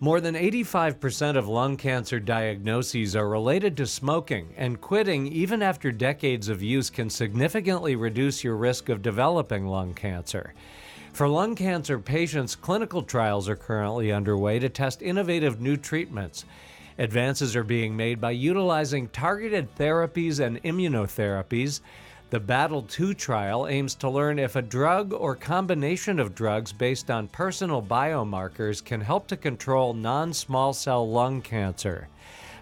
More 0.00 0.22
than 0.22 0.36
85% 0.36 1.36
of 1.36 1.46
lung 1.46 1.76
cancer 1.76 2.18
diagnoses 2.18 3.14
are 3.14 3.28
related 3.28 3.76
to 3.76 3.86
smoking, 3.86 4.54
and 4.56 4.80
quitting 4.80 5.26
even 5.26 5.60
after 5.60 5.92
decades 5.92 6.48
of 6.48 6.62
use 6.62 6.88
can 6.88 7.10
significantly 7.10 7.94
reduce 7.94 8.42
your 8.42 8.56
risk 8.56 8.88
of 8.88 9.02
developing 9.02 9.66
lung 9.66 9.92
cancer. 9.92 10.54
For 11.12 11.28
lung 11.28 11.54
cancer 11.54 11.98
patients, 11.98 12.56
clinical 12.56 13.02
trials 13.02 13.46
are 13.46 13.56
currently 13.56 14.10
underway 14.12 14.58
to 14.58 14.70
test 14.70 15.02
innovative 15.02 15.60
new 15.60 15.76
treatments. 15.76 16.46
Advances 16.96 17.54
are 17.54 17.64
being 17.64 17.94
made 17.94 18.18
by 18.18 18.30
utilizing 18.30 19.08
targeted 19.08 19.74
therapies 19.76 20.40
and 20.40 20.62
immunotherapies. 20.62 21.80
The 22.30 22.40
Battle 22.40 22.80
2 22.80 23.12
trial 23.12 23.66
aims 23.66 23.94
to 23.96 24.08
learn 24.08 24.38
if 24.38 24.56
a 24.56 24.62
drug 24.62 25.12
or 25.12 25.36
combination 25.36 26.18
of 26.18 26.34
drugs 26.34 26.72
based 26.72 27.10
on 27.10 27.28
personal 27.28 27.82
biomarkers 27.82 28.82
can 28.82 29.02
help 29.02 29.26
to 29.26 29.36
control 29.36 29.92
non 29.92 30.32
small 30.32 30.72
cell 30.72 31.06
lung 31.06 31.42
cancer. 31.42 32.08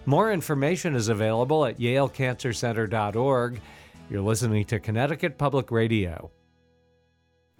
More 0.05 0.33
information 0.33 0.93
is 0.93 1.07
available 1.07 1.65
at 1.65 1.79
yalecancercenter.org. 1.79 3.61
You're 4.09 4.21
listening 4.21 4.65
to 4.65 4.79
Connecticut 4.79 5.37
Public 5.37 5.71
Radio. 5.71 6.31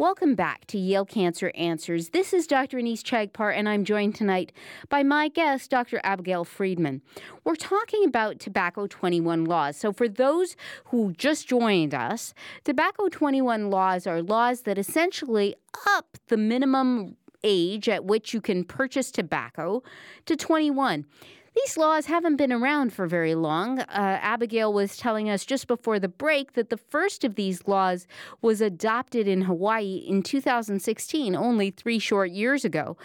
Welcome 0.01 0.33
back 0.33 0.65
to 0.65 0.79
Yale 0.79 1.05
Cancer 1.05 1.51
Answers. 1.53 2.09
This 2.09 2.33
is 2.33 2.47
Dr. 2.47 2.77
Anees 2.77 3.03
Chagpar, 3.03 3.55
and 3.55 3.69
I'm 3.69 3.85
joined 3.85 4.15
tonight 4.15 4.51
by 4.89 5.03
my 5.03 5.27
guest, 5.27 5.69
Dr. 5.69 6.01
Abigail 6.03 6.43
Friedman. 6.43 7.03
We're 7.43 7.53
talking 7.55 8.03
about 8.05 8.39
Tobacco 8.39 8.87
21 8.87 9.45
laws. 9.45 9.77
So, 9.77 9.93
for 9.93 10.09
those 10.09 10.55
who 10.85 11.13
just 11.13 11.47
joined 11.47 11.93
us, 11.93 12.33
Tobacco 12.63 13.09
21 13.09 13.69
laws 13.69 14.07
are 14.07 14.23
laws 14.23 14.61
that 14.61 14.79
essentially 14.79 15.53
up 15.85 16.17
the 16.29 16.37
minimum 16.37 17.15
age 17.43 17.87
at 17.87 18.03
which 18.03 18.33
you 18.33 18.41
can 18.41 18.63
purchase 18.63 19.11
tobacco 19.11 19.83
to 20.25 20.35
21. 20.35 21.05
These 21.53 21.75
laws 21.75 22.05
haven't 22.05 22.37
been 22.37 22.53
around 22.53 22.93
for 22.93 23.07
very 23.07 23.35
long. 23.35 23.79
Uh, 23.79 23.85
Abigail 24.21 24.71
was 24.71 24.95
telling 24.95 25.29
us 25.29 25.45
just 25.45 25.67
before 25.67 25.99
the 25.99 26.07
break 26.07 26.53
that 26.53 26.69
the 26.69 26.77
first 26.77 27.25
of 27.25 27.35
these 27.35 27.67
laws 27.67 28.07
was 28.41 28.61
adopted 28.61 29.27
in 29.27 29.41
Hawaii 29.41 29.95
in 30.07 30.23
2016, 30.23 31.35
only 31.35 31.69
three 31.69 31.99
short 31.99 32.31
years 32.31 32.63
ago. 32.63 32.95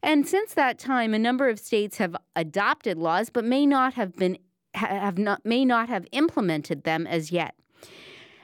And 0.00 0.28
since 0.28 0.54
that 0.54 0.78
time, 0.78 1.12
a 1.12 1.18
number 1.18 1.48
of 1.48 1.58
states 1.58 1.98
have 1.98 2.14
adopted 2.36 2.98
laws, 2.98 3.30
but 3.30 3.44
may 3.44 3.66
not 3.66 3.94
have 3.94 4.14
been 4.14 4.38
have 4.74 5.18
not 5.18 5.44
may 5.44 5.64
not 5.64 5.88
have 5.88 6.06
implemented 6.12 6.84
them 6.84 7.06
as 7.06 7.32
yet. 7.32 7.56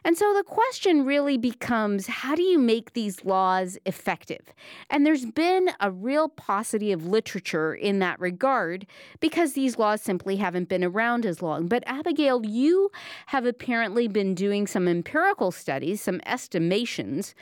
And 0.04 0.18
so 0.18 0.34
the 0.34 0.42
question 0.42 1.04
really 1.04 1.38
becomes 1.38 2.06
how 2.06 2.34
do 2.34 2.42
you 2.42 2.58
make 2.58 2.92
these 2.92 3.24
laws 3.24 3.78
effective? 3.86 4.52
And 4.90 5.06
there's 5.06 5.24
been 5.24 5.70
a 5.80 5.90
real 5.90 6.28
paucity 6.28 6.92
of 6.92 7.06
literature 7.06 7.74
in 7.74 8.00
that 8.00 8.20
regard 8.20 8.86
because 9.20 9.54
these 9.54 9.78
laws 9.78 10.02
simply 10.02 10.36
haven't 10.36 10.68
been 10.68 10.84
around 10.84 11.24
as 11.24 11.40
long. 11.40 11.68
But 11.68 11.84
Abigail, 11.86 12.44
you 12.44 12.90
have 13.26 13.46
apparently 13.46 14.06
been 14.06 14.34
doing 14.34 14.66
some 14.66 14.86
empirical 14.86 15.50
studies, 15.50 16.02
some 16.02 16.20
estimations, 16.26 17.34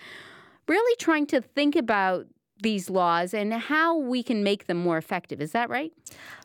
really 0.68 0.96
trying 0.96 1.26
to 1.26 1.40
think 1.40 1.74
about 1.74 2.26
these 2.62 2.88
laws 2.88 3.34
and 3.34 3.52
how 3.52 3.98
we 3.98 4.22
can 4.22 4.44
make 4.44 4.66
them 4.66 4.76
more 4.76 4.96
effective. 4.96 5.40
Is 5.40 5.52
that 5.52 5.68
right? 5.68 5.92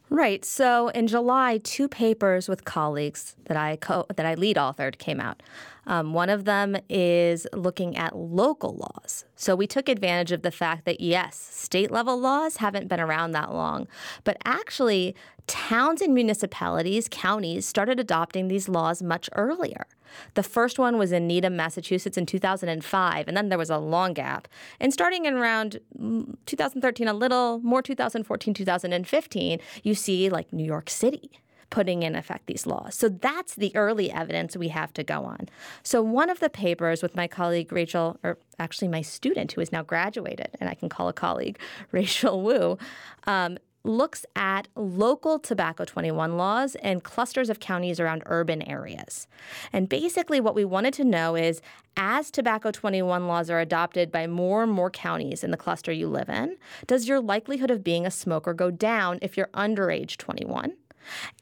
Right. 0.10 0.46
So 0.46 0.88
in 0.90 1.08
July, 1.08 1.60
two 1.62 1.90
papers 1.90 2.48
with 2.48 2.64
colleagues 2.64 3.36
that 3.46 3.58
I 3.58 3.76
co- 3.76 4.06
that 4.16 4.26
I 4.26 4.36
lead 4.36 4.56
authored 4.56 4.98
came 4.98 5.20
out. 5.20 5.44
Um, 5.86 6.14
one 6.14 6.30
of 6.30 6.46
them 6.46 6.78
is 6.90 7.46
looking 7.54 7.96
at 7.98 8.16
local 8.16 8.76
laws. 8.76 9.26
So 9.36 9.56
we 9.56 9.68
took 9.68 9.90
advantage 9.90 10.32
of 10.32 10.42
the 10.44 10.52
fact 10.52 10.86
that 10.86 11.02
yes, 11.02 11.36
state 11.38 11.92
level 11.92 12.20
laws 12.20 12.58
haven't 12.58 12.88
been 12.88 13.00
around 13.00 13.32
that 13.32 13.54
long, 13.54 13.88
but 14.24 14.38
actually 14.46 15.16
towns 15.48 16.02
and 16.02 16.14
municipalities, 16.14 17.08
counties 17.10 17.66
started 17.66 18.00
adopting 18.00 18.48
these 18.48 18.68
laws 18.68 19.02
much 19.02 19.30
earlier. 19.34 19.88
The 20.34 20.44
first 20.44 20.80
one 20.80 20.98
was 20.98 21.12
in 21.12 21.28
Needham, 21.28 21.56
Massachusetts 21.56 22.18
in 22.18 22.26
2005, 22.26 23.28
and 23.28 23.38
then 23.38 23.50
there 23.50 23.58
was 23.58 23.70
a 23.70 23.78
long 23.78 24.14
gap. 24.14 24.48
And 24.80 24.94
starting 24.94 25.26
in 25.26 25.34
around 25.34 25.80
mm, 26.00 26.36
2013, 26.46 27.08
a 27.08 27.14
little 27.14 27.60
more 27.60 27.82
2014, 27.82 28.54
2015, 28.54 29.60
you 29.84 29.96
see 29.98 30.30
like 30.30 30.54
New 30.54 30.64
York 30.66 30.90
City 30.90 31.42
putting 31.70 32.04
in 32.04 32.16
effect 32.16 32.48
these 32.48 32.66
laws. 32.66 32.96
So 32.96 33.10
that's 33.10 33.56
the 33.56 33.76
early 33.76 34.10
evidence 34.12 34.56
we 34.56 34.70
have 34.70 34.94
to 34.94 35.04
go 35.04 35.26
on. 35.26 35.50
So 35.84 36.02
one 36.02 36.30
of 36.30 36.40
the 36.40 36.50
papers 36.50 37.04
with 37.04 37.16
my 37.16 37.28
colleague 37.28 37.72
Rachel, 37.72 38.18
or 38.24 38.38
actually 38.58 38.88
my 38.88 39.02
student 39.02 39.52
who 39.52 39.62
is 39.62 39.72
now 39.72 39.84
graduated, 39.84 40.50
and 40.62 40.70
I 40.70 40.76
can 40.76 40.88
call 40.88 41.10
a 41.10 41.14
colleague, 41.14 41.60
Rachel 41.92 42.42
Wu, 42.42 42.78
um, 43.26 43.58
looks 43.88 44.26
at 44.36 44.68
local 44.76 45.40
tobacco 45.40 45.86
21 45.86 46.38
laws 46.38 46.76
and 46.76 47.04
clusters 47.04 47.50
of 47.50 47.60
counties 47.60 48.00
around 48.00 48.24
urban 48.26 48.62
areas. 48.62 49.28
And 49.74 49.90
basically, 49.90 50.40
what 50.40 50.56
we 50.56 50.66
wanted 50.66 50.94
to 50.96 51.04
know 51.04 51.36
is 51.36 51.62
as 51.96 52.30
tobacco 52.30 52.72
21 52.72 53.28
laws 53.28 53.50
are 53.50 53.60
adopted 53.60 54.12
by 54.12 54.28
more 54.28 54.64
and 54.64 54.72
more 54.72 54.92
counties 54.92 55.44
in 55.44 55.52
the 55.52 55.58
cluster 55.58 55.92
you 55.92 56.08
live 56.08 56.30
in, 56.30 56.58
does 56.86 57.08
your 57.08 57.20
likelihood 57.20 57.72
of 57.72 57.84
being 57.84 58.06
a 58.06 58.12
smoker 58.12 58.54
go 58.54 58.70
down 58.70 59.20
if 59.22 59.38
you're 59.38 59.50
under 59.54 59.90
age 59.90 60.18
21? 60.18 60.74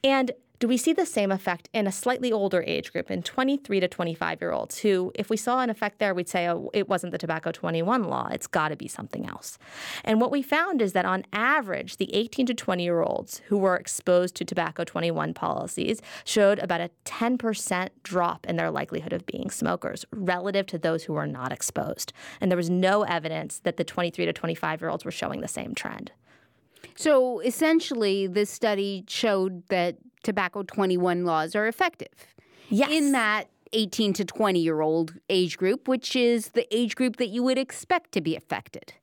And 0.04 0.32
do 0.60 0.68
we 0.68 0.78
see 0.78 0.94
the 0.94 1.06
same 1.06 1.32
effect 1.32 1.70
in 1.74 1.88
a 1.88 1.92
slightly 1.92 2.32
older 2.32 2.64
age 2.66 2.92
group, 2.92 3.12
in 3.12 3.24
23 3.24 3.80
to 3.80 3.88
25 3.88 4.42
year 4.42 4.52
olds, 4.52 4.80
who, 4.80 5.12
if 5.16 5.30
we 5.30 5.38
saw 5.38 5.60
an 5.62 5.70
effect 5.70 6.00
there, 6.00 6.14
we'd 6.14 6.30
say, 6.30 6.48
oh, 6.48 6.70
it 6.74 6.88
wasn't 6.88 7.12
the 7.12 7.18
Tobacco 7.18 7.52
21 7.52 8.04
law, 8.04 8.30
it's 8.32 8.48
got 8.48 8.70
to 8.70 8.76
be 8.76 8.88
something 8.88 9.28
else. 9.28 9.58
And 10.04 10.22
what 10.22 10.32
we 10.32 10.42
found 10.42 10.82
is 10.82 10.94
that 10.94 11.06
on 11.06 11.26
average, 11.34 11.98
the 11.98 12.14
18 12.14 12.46
to 12.48 12.54
20 12.54 12.84
year 12.84 13.02
olds 13.02 13.42
who 13.48 13.58
were 13.58 13.76
exposed 13.76 14.36
to 14.36 14.46
Tobacco 14.46 14.84
21 14.84 15.34
policies 15.34 16.02
showed 16.24 16.60
about 16.60 16.82
a 16.82 16.92
10% 17.06 17.90
drop 18.04 18.46
in 18.46 18.56
their 18.56 18.72
likelihood 18.72 19.14
of 19.14 19.26
being 19.26 19.50
smokers 19.50 20.06
relative 20.12 20.66
to 20.68 20.78
those 20.78 21.04
who 21.04 21.14
were 21.14 21.28
not 21.28 21.52
exposed. 21.52 22.14
And 22.40 22.52
there 22.52 22.58
was 22.58 22.70
no 22.70 23.04
evidence 23.04 23.60
that 23.60 23.78
the 23.78 23.84
23 23.84 24.26
to 24.26 24.34
25 24.34 24.82
year 24.82 24.90
olds 24.90 25.06
were 25.06 25.12
showing 25.12 25.42
the 25.42 25.48
same 25.48 25.74
trend. 25.76 26.12
So 26.96 27.40
essentially, 27.40 28.28
this 28.28 28.50
study 28.50 29.04
showed 29.08 29.68
that 29.68 29.98
tobacco 30.24 30.64
21 30.64 31.26
laws 31.26 31.56
are 31.56 31.68
effective. 31.68 32.08
Yes. 32.70 32.90
In 32.92 33.12
that 33.12 33.48
18 33.74 34.14
to 34.14 34.26
20 34.26 34.60
year 34.60 34.82
old 34.82 35.14
age 35.30 35.58
group, 35.58 35.88
which 35.88 36.16
is 36.16 36.50
the 36.50 36.74
age 36.76 36.96
group 36.96 37.18
that 37.18 37.28
you 37.28 37.44
would 37.44 37.58
expect 37.58 38.12
to 38.14 38.22
be 38.22 38.36
affected. 38.36 38.94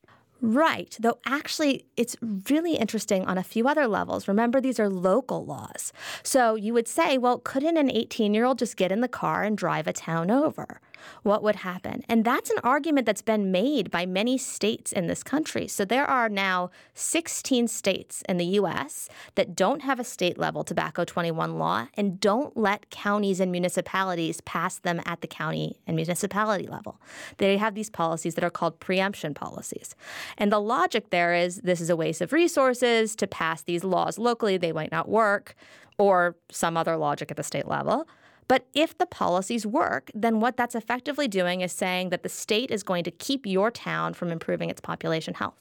Right. 0.41 0.97
Though 0.99 1.19
actually, 1.25 1.87
it's 1.97 2.17
really 2.51 2.75
interesting 2.75 3.25
on 3.27 3.39
a 3.39 3.45
few 3.45 3.69
other 3.69 3.87
levels. 3.87 4.27
Remember, 4.27 4.61
these 4.61 4.81
are 4.81 4.89
local 4.89 5.45
laws. 5.45 5.93
So 6.25 6.57
you 6.57 6.75
would 6.75 6.89
say, 6.89 7.17
well, 7.17 7.39
couldn't 7.39 7.77
an 7.77 7.91
18 7.91 8.35
year 8.35 8.45
old 8.45 8.59
just 8.59 8.77
get 8.77 8.91
in 8.91 9.03
the 9.03 9.09
car 9.09 9.45
and 9.45 9.57
drive 9.57 9.87
a 9.87 9.93
town 9.93 10.33
over? 10.33 10.81
What 11.23 11.43
would 11.43 11.57
happen? 11.57 12.03
And 12.09 12.25
that's 12.25 12.51
an 12.51 12.59
argument 12.63 13.07
that's 13.07 13.23
been 13.23 13.51
made 13.51 13.91
by 13.91 14.07
many 14.07 14.39
states 14.39 14.93
in 14.93 15.07
this 15.07 15.23
country. 15.23 15.69
So 15.69 15.85
there 15.85 16.07
are 16.07 16.29
now 16.29 16.71
16 16.95 17.69
states 17.69 18.23
in 18.29 18.37
the 18.37 18.45
US 18.45 19.09
that 19.35 19.55
don't 19.55 19.83
have 19.83 20.01
a 20.01 20.05
state 20.05 20.39
level 20.39 20.65
tobacco 20.65 21.05
21 21.05 21.59
law 21.59 21.89
and 21.95 22.21
don't 22.21 22.57
let 22.57 22.91
counties 22.91 23.41
and 23.41 23.53
municipalities 23.53 24.41
pass 24.43 24.79
them 24.79 25.01
at 25.05 25.21
the 25.21 25.27
county 25.27 25.81
and 25.87 25.97
municipality 25.97 26.67
level. 26.67 27.01
They 27.39 27.57
have 27.57 27.75
these 27.75 27.91
policies 27.91 28.35
that 28.35 28.45
are 28.45 28.51
called 28.51 28.81
preemption 28.81 29.35
policies. 29.35 29.95
And 30.39 30.53
the 30.53 30.61
logic 30.61 31.11
there 31.11 31.35
is 31.35 31.57
this 31.57 31.81
is 31.81 31.91
a 31.91 31.97
waste 31.97 32.21
of 32.21 32.33
resources 32.33 33.17
to 33.17 33.27
pass 33.27 33.63
these 33.63 33.85
laws 33.85 34.19
locally, 34.19 34.57
they 34.57 34.73
might 34.73 34.93
not 34.93 35.09
work, 35.09 35.55
or 35.99 36.37
some 36.51 36.77
other 36.77 36.97
logic 36.97 37.31
at 37.31 37.37
the 37.37 37.43
state 37.43 37.69
level. 37.69 38.07
But 38.49 38.67
if 38.75 38.97
the 38.97 39.07
policies 39.07 39.67
work, 39.67 40.11
then 40.15 40.41
what 40.41 40.57
that's 40.57 40.75
effectively 40.75 41.29
doing 41.29 41.61
is 41.61 41.73
saying 41.73 42.11
that 42.11 42.23
the 42.23 42.29
state 42.29 42.71
is 42.71 42.83
going 42.83 43.05
to 43.05 43.11
keep 43.11 43.47
your 43.47 43.71
town 43.71 44.15
from 44.15 44.31
improving 44.31 44.71
its 44.71 44.81
population 44.81 45.35
health. 45.35 45.59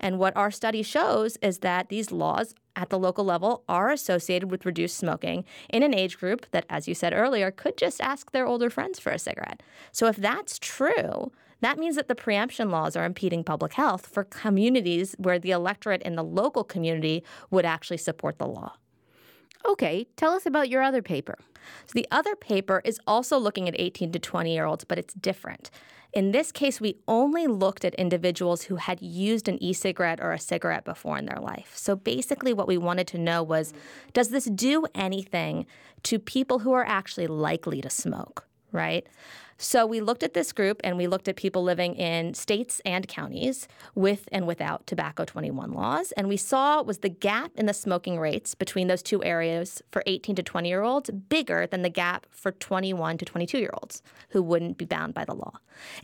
And 0.00 0.18
what 0.18 0.36
our 0.36 0.50
study 0.50 0.82
shows 0.82 1.36
is 1.42 1.58
that 1.58 1.88
these 1.88 2.10
laws 2.12 2.54
at 2.76 2.90
the 2.90 2.98
local 2.98 3.24
level 3.24 3.64
are 3.68 3.90
associated 3.90 4.50
with 4.50 4.66
reduced 4.66 4.96
smoking 4.96 5.44
in 5.68 5.82
an 5.82 5.94
age 5.94 6.18
group 6.18 6.46
that, 6.50 6.66
as 6.68 6.88
you 6.88 6.94
said 6.94 7.12
earlier, 7.12 7.50
could 7.50 7.76
just 7.76 8.00
ask 8.00 8.30
their 8.30 8.46
older 8.46 8.70
friends 8.70 8.98
for 8.98 9.10
a 9.10 9.18
cigarette. 9.18 9.62
So 9.92 10.06
if 10.06 10.16
that's 10.16 10.58
true, 10.58 11.32
that 11.60 11.78
means 11.78 11.96
that 11.96 12.08
the 12.08 12.14
preemption 12.14 12.70
laws 12.70 12.96
are 12.96 13.04
impeding 13.04 13.42
public 13.42 13.72
health 13.72 14.06
for 14.06 14.24
communities 14.24 15.14
where 15.18 15.38
the 15.38 15.50
electorate 15.50 16.02
in 16.02 16.14
the 16.14 16.24
local 16.24 16.62
community 16.62 17.24
would 17.50 17.64
actually 17.64 17.96
support 17.96 18.38
the 18.38 18.46
law. 18.46 18.74
Okay, 19.66 20.06
tell 20.16 20.32
us 20.32 20.46
about 20.46 20.68
your 20.68 20.82
other 20.82 21.02
paper. 21.02 21.36
So 21.86 21.92
the 21.94 22.06
other 22.10 22.36
paper 22.36 22.80
is 22.84 23.00
also 23.06 23.38
looking 23.38 23.68
at 23.68 23.74
18 23.78 24.12
to 24.12 24.18
20 24.18 24.52
year 24.52 24.64
olds, 24.64 24.84
but 24.84 24.98
it's 24.98 25.14
different. 25.14 25.70
In 26.14 26.32
this 26.32 26.52
case, 26.52 26.80
we 26.80 26.96
only 27.06 27.46
looked 27.46 27.84
at 27.84 27.94
individuals 27.96 28.62
who 28.62 28.76
had 28.76 29.02
used 29.02 29.46
an 29.46 29.62
e 29.62 29.74
cigarette 29.74 30.20
or 30.20 30.32
a 30.32 30.38
cigarette 30.38 30.84
before 30.84 31.18
in 31.18 31.26
their 31.26 31.40
life. 31.40 31.72
So 31.74 31.96
basically, 31.96 32.54
what 32.54 32.66
we 32.66 32.78
wanted 32.78 33.06
to 33.08 33.18
know 33.18 33.42
was 33.42 33.74
does 34.14 34.30
this 34.30 34.46
do 34.46 34.86
anything 34.94 35.66
to 36.04 36.18
people 36.18 36.60
who 36.60 36.72
are 36.72 36.86
actually 36.86 37.26
likely 37.26 37.82
to 37.82 37.90
smoke, 37.90 38.46
right? 38.72 39.06
So 39.60 39.84
we 39.84 40.00
looked 40.00 40.22
at 40.22 40.34
this 40.34 40.52
group 40.52 40.80
and 40.84 40.96
we 40.96 41.08
looked 41.08 41.26
at 41.26 41.34
people 41.34 41.64
living 41.64 41.96
in 41.96 42.32
states 42.34 42.80
and 42.84 43.08
counties 43.08 43.66
with 43.96 44.28
and 44.30 44.46
without 44.46 44.86
tobacco 44.86 45.24
21 45.24 45.72
laws. 45.72 46.12
And 46.12 46.28
we 46.28 46.36
saw 46.36 46.80
was 46.80 46.98
the 46.98 47.08
gap 47.08 47.50
in 47.56 47.66
the 47.66 47.74
smoking 47.74 48.20
rates 48.20 48.54
between 48.54 48.86
those 48.86 49.02
two 49.02 49.22
areas 49.24 49.82
for 49.90 50.04
18 50.06 50.36
to 50.36 50.44
20 50.44 50.68
year 50.68 50.82
olds 50.82 51.10
bigger 51.10 51.66
than 51.66 51.82
the 51.82 51.90
gap 51.90 52.26
for 52.30 52.52
21 52.52 53.18
to 53.18 53.24
22 53.24 53.58
year 53.58 53.74
olds 53.82 54.00
who 54.28 54.44
wouldn't 54.44 54.78
be 54.78 54.84
bound 54.84 55.12
by 55.12 55.24
the 55.24 55.34
law. 55.34 55.54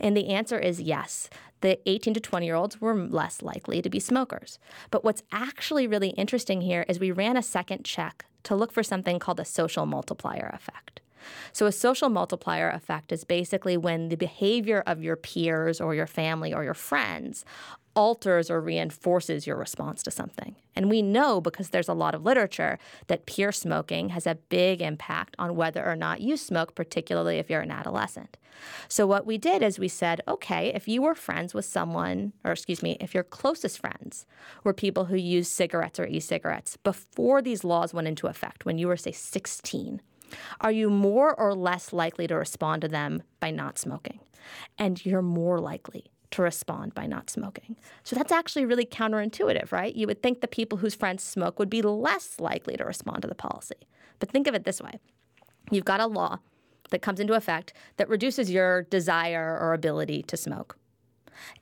And 0.01 0.17
the 0.17 0.27
answer 0.27 0.59
is 0.59 0.81
yes. 0.81 1.29
The 1.61 1.79
18 1.89 2.13
to 2.15 2.19
20 2.19 2.45
year 2.45 2.55
olds 2.55 2.81
were 2.81 2.93
less 2.93 3.41
likely 3.41 3.81
to 3.81 3.89
be 3.89 4.01
smokers. 4.01 4.59
But 4.91 5.05
what's 5.05 5.23
actually 5.31 5.87
really 5.87 6.09
interesting 6.09 6.59
here 6.59 6.85
is 6.89 6.99
we 6.99 7.11
ran 7.11 7.37
a 7.37 7.41
second 7.41 7.85
check 7.85 8.25
to 8.43 8.53
look 8.53 8.73
for 8.73 8.83
something 8.83 9.17
called 9.17 9.39
a 9.39 9.45
social 9.45 9.85
multiplier 9.85 10.51
effect. 10.53 10.99
So, 11.53 11.65
a 11.65 11.71
social 11.71 12.09
multiplier 12.09 12.69
effect 12.69 13.11
is 13.11 13.23
basically 13.23 13.77
when 13.77 14.09
the 14.09 14.17
behavior 14.17 14.83
of 14.85 15.03
your 15.03 15.15
peers 15.15 15.81
or 15.81 15.95
your 15.95 16.07
family 16.07 16.53
or 16.53 16.63
your 16.63 16.73
friends 16.73 17.45
alters 17.95 18.51
or 18.51 18.59
reinforces 18.59 19.47
your 19.47 19.55
response 19.55 20.03
to 20.03 20.11
something. 20.11 20.55
And 20.75 20.89
we 20.89 21.01
know 21.01 21.39
because 21.39 21.69
there's 21.69 21.87
a 21.87 21.93
lot 21.93 22.13
of 22.13 22.25
literature 22.25 22.77
that 23.07 23.25
peer 23.25 23.51
smoking 23.51 24.09
has 24.09 24.27
a 24.27 24.35
big 24.35 24.81
impact 24.81 25.35
on 25.39 25.55
whether 25.55 25.83
or 25.85 25.95
not 25.95 26.21
you 26.21 26.35
smoke, 26.35 26.75
particularly 26.75 27.37
if 27.37 27.49
you're 27.49 27.61
an 27.61 27.71
adolescent. 27.71 28.37
So, 28.87 29.07
what 29.07 29.25
we 29.25 29.37
did 29.37 29.61
is 29.61 29.79
we 29.79 29.87
said, 29.87 30.21
okay, 30.27 30.73
if 30.73 30.87
you 30.87 31.01
were 31.01 31.15
friends 31.15 31.53
with 31.53 31.65
someone, 31.65 32.33
or 32.43 32.51
excuse 32.51 32.83
me, 32.83 32.97
if 32.99 33.13
your 33.13 33.23
closest 33.23 33.79
friends 33.79 34.25
were 34.63 34.73
people 34.73 35.05
who 35.05 35.15
used 35.15 35.51
cigarettes 35.51 35.99
or 35.99 36.05
e 36.05 36.19
cigarettes 36.19 36.77
before 36.77 37.41
these 37.41 37.63
laws 37.63 37.93
went 37.93 38.07
into 38.07 38.27
effect, 38.27 38.65
when 38.65 38.77
you 38.77 38.87
were, 38.87 38.97
say, 38.97 39.11
16, 39.11 40.01
are 40.61 40.71
you 40.71 40.89
more 40.89 41.33
or 41.33 41.53
less 41.53 41.93
likely 41.93 42.27
to 42.27 42.35
respond 42.35 42.81
to 42.81 42.87
them 42.87 43.23
by 43.39 43.51
not 43.51 43.77
smoking? 43.77 44.19
And 44.77 45.03
you're 45.05 45.21
more 45.21 45.59
likely 45.59 46.11
to 46.31 46.41
respond 46.41 46.93
by 46.93 47.07
not 47.07 47.29
smoking. 47.29 47.77
So 48.03 48.15
that's 48.15 48.31
actually 48.31 48.65
really 48.65 48.85
counterintuitive, 48.85 49.71
right? 49.71 49.95
You 49.95 50.07
would 50.07 50.21
think 50.21 50.41
the 50.41 50.47
people 50.47 50.79
whose 50.79 50.95
friends 50.95 51.23
smoke 51.23 51.59
would 51.59 51.69
be 51.69 51.81
less 51.81 52.39
likely 52.39 52.75
to 52.77 52.83
respond 52.83 53.21
to 53.21 53.27
the 53.27 53.35
policy. 53.35 53.87
But 54.19 54.29
think 54.29 54.47
of 54.47 54.55
it 54.55 54.63
this 54.63 54.81
way 54.81 54.99
you've 55.71 55.85
got 55.85 55.99
a 55.99 56.05
law 56.05 56.39
that 56.91 57.01
comes 57.01 57.19
into 57.19 57.33
effect 57.33 57.73
that 57.97 58.07
reduces 58.09 58.51
your 58.51 58.83
desire 58.83 59.57
or 59.59 59.73
ability 59.73 60.21
to 60.23 60.37
smoke. 60.37 60.77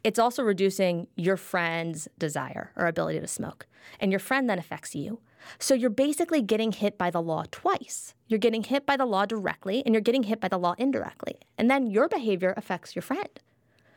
It's 0.03 0.19
also 0.19 0.43
reducing 0.43 1.07
your 1.15 1.37
friend's 1.37 2.07
desire 2.17 2.71
or 2.75 2.87
ability 2.87 3.19
to 3.19 3.27
smoke. 3.27 3.65
And 3.99 4.11
your 4.11 4.19
friend 4.19 4.49
then 4.49 4.59
affects 4.59 4.95
you. 4.95 5.19
So 5.59 5.73
you're 5.73 5.89
basically 5.89 6.41
getting 6.41 6.71
hit 6.71 6.97
by 6.97 7.09
the 7.09 7.21
law 7.21 7.43
twice. 7.51 8.13
You're 8.27 8.39
getting 8.39 8.63
hit 8.63 8.85
by 8.85 8.97
the 8.97 9.05
law 9.05 9.25
directly 9.25 9.83
and 9.85 9.93
you're 9.93 10.01
getting 10.01 10.23
hit 10.23 10.39
by 10.39 10.47
the 10.47 10.57
law 10.57 10.75
indirectly. 10.77 11.35
And 11.57 11.69
then 11.69 11.87
your 11.87 12.07
behavior 12.07 12.53
affects 12.57 12.95
your 12.95 13.03
friend. 13.03 13.29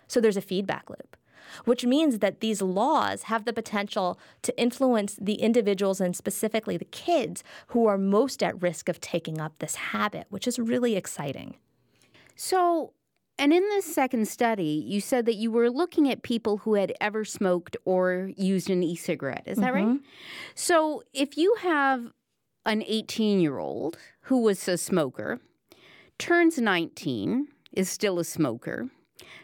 So 0.09 0.21
there's 0.21 0.37
a 0.37 0.43
feedback 0.43 0.89
loop, 0.89 1.17
which 1.65 1.85
means 1.85 2.21
that 2.21 2.41
these 2.41 2.63
laws 2.63 3.25
have 3.25 3.45
the 3.45 3.53
potential 3.53 4.19
to 4.43 4.59
influence 4.61 5.19
the 5.21 5.35
individuals 5.35 6.01
and 6.01 6.15
specifically 6.15 6.77
the 6.77 6.85
kids 6.85 7.43
who 7.69 7.87
are 7.87 7.99
most 7.99 8.43
at 8.43 8.61
risk 8.63 8.89
of 8.89 9.01
taking 9.01 9.41
up 9.41 9.59
this 9.59 9.75
habit, 9.77 10.27
which 10.29 10.47
is 10.47 10.59
really 10.59 10.97
exciting. 10.97 11.57
So, 12.37 12.93
and 13.39 13.53
in 13.53 13.63
this 13.63 13.85
second 13.85 14.27
study, 14.29 14.83
you 14.87 15.01
said 15.01 15.27
that 15.27 15.35
you 15.35 15.51
were 15.51 15.71
looking 15.71 16.11
at 16.11 16.23
people 16.23 16.59
who 16.59 16.75
had 16.75 16.95
ever 17.01 17.25
smoked 17.25 17.77
or 17.85 18.31
used 18.37 18.71
an 18.71 18.83
e 18.83 18.97
cigarette. 18.97 19.45
Is 19.47 19.59
that 19.59 19.75
mm-hmm. 19.75 19.91
right? 19.93 20.01
So, 20.55 21.03
if 21.13 21.37
you 21.37 21.55
have 21.61 22.13
an 22.65 22.83
18 22.87 23.41
year 23.41 23.59
old 23.59 23.99
who 24.23 24.43
was 24.43 24.67
a 24.69 24.79
smoker, 24.79 25.41
turns 26.19 26.59
19, 26.59 27.49
is 27.73 27.91
still 27.91 28.19
a 28.19 28.25
smoker, 28.25 28.89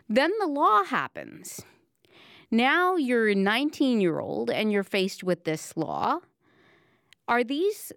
then 0.09 0.33
the 0.41 0.47
law 0.47 0.85
happens. 0.85 1.61
Now 2.51 2.97
you're 2.97 3.29
a 3.29 3.35
19 3.35 4.01
year 4.01 4.21
old 4.21 4.51
and 4.51 4.73
you're 4.73 4.83
faced 4.83 5.23
with 5.23 5.45
this 5.45 5.77
law. 5.77 6.21
Are 7.29 7.45
these 7.45 7.93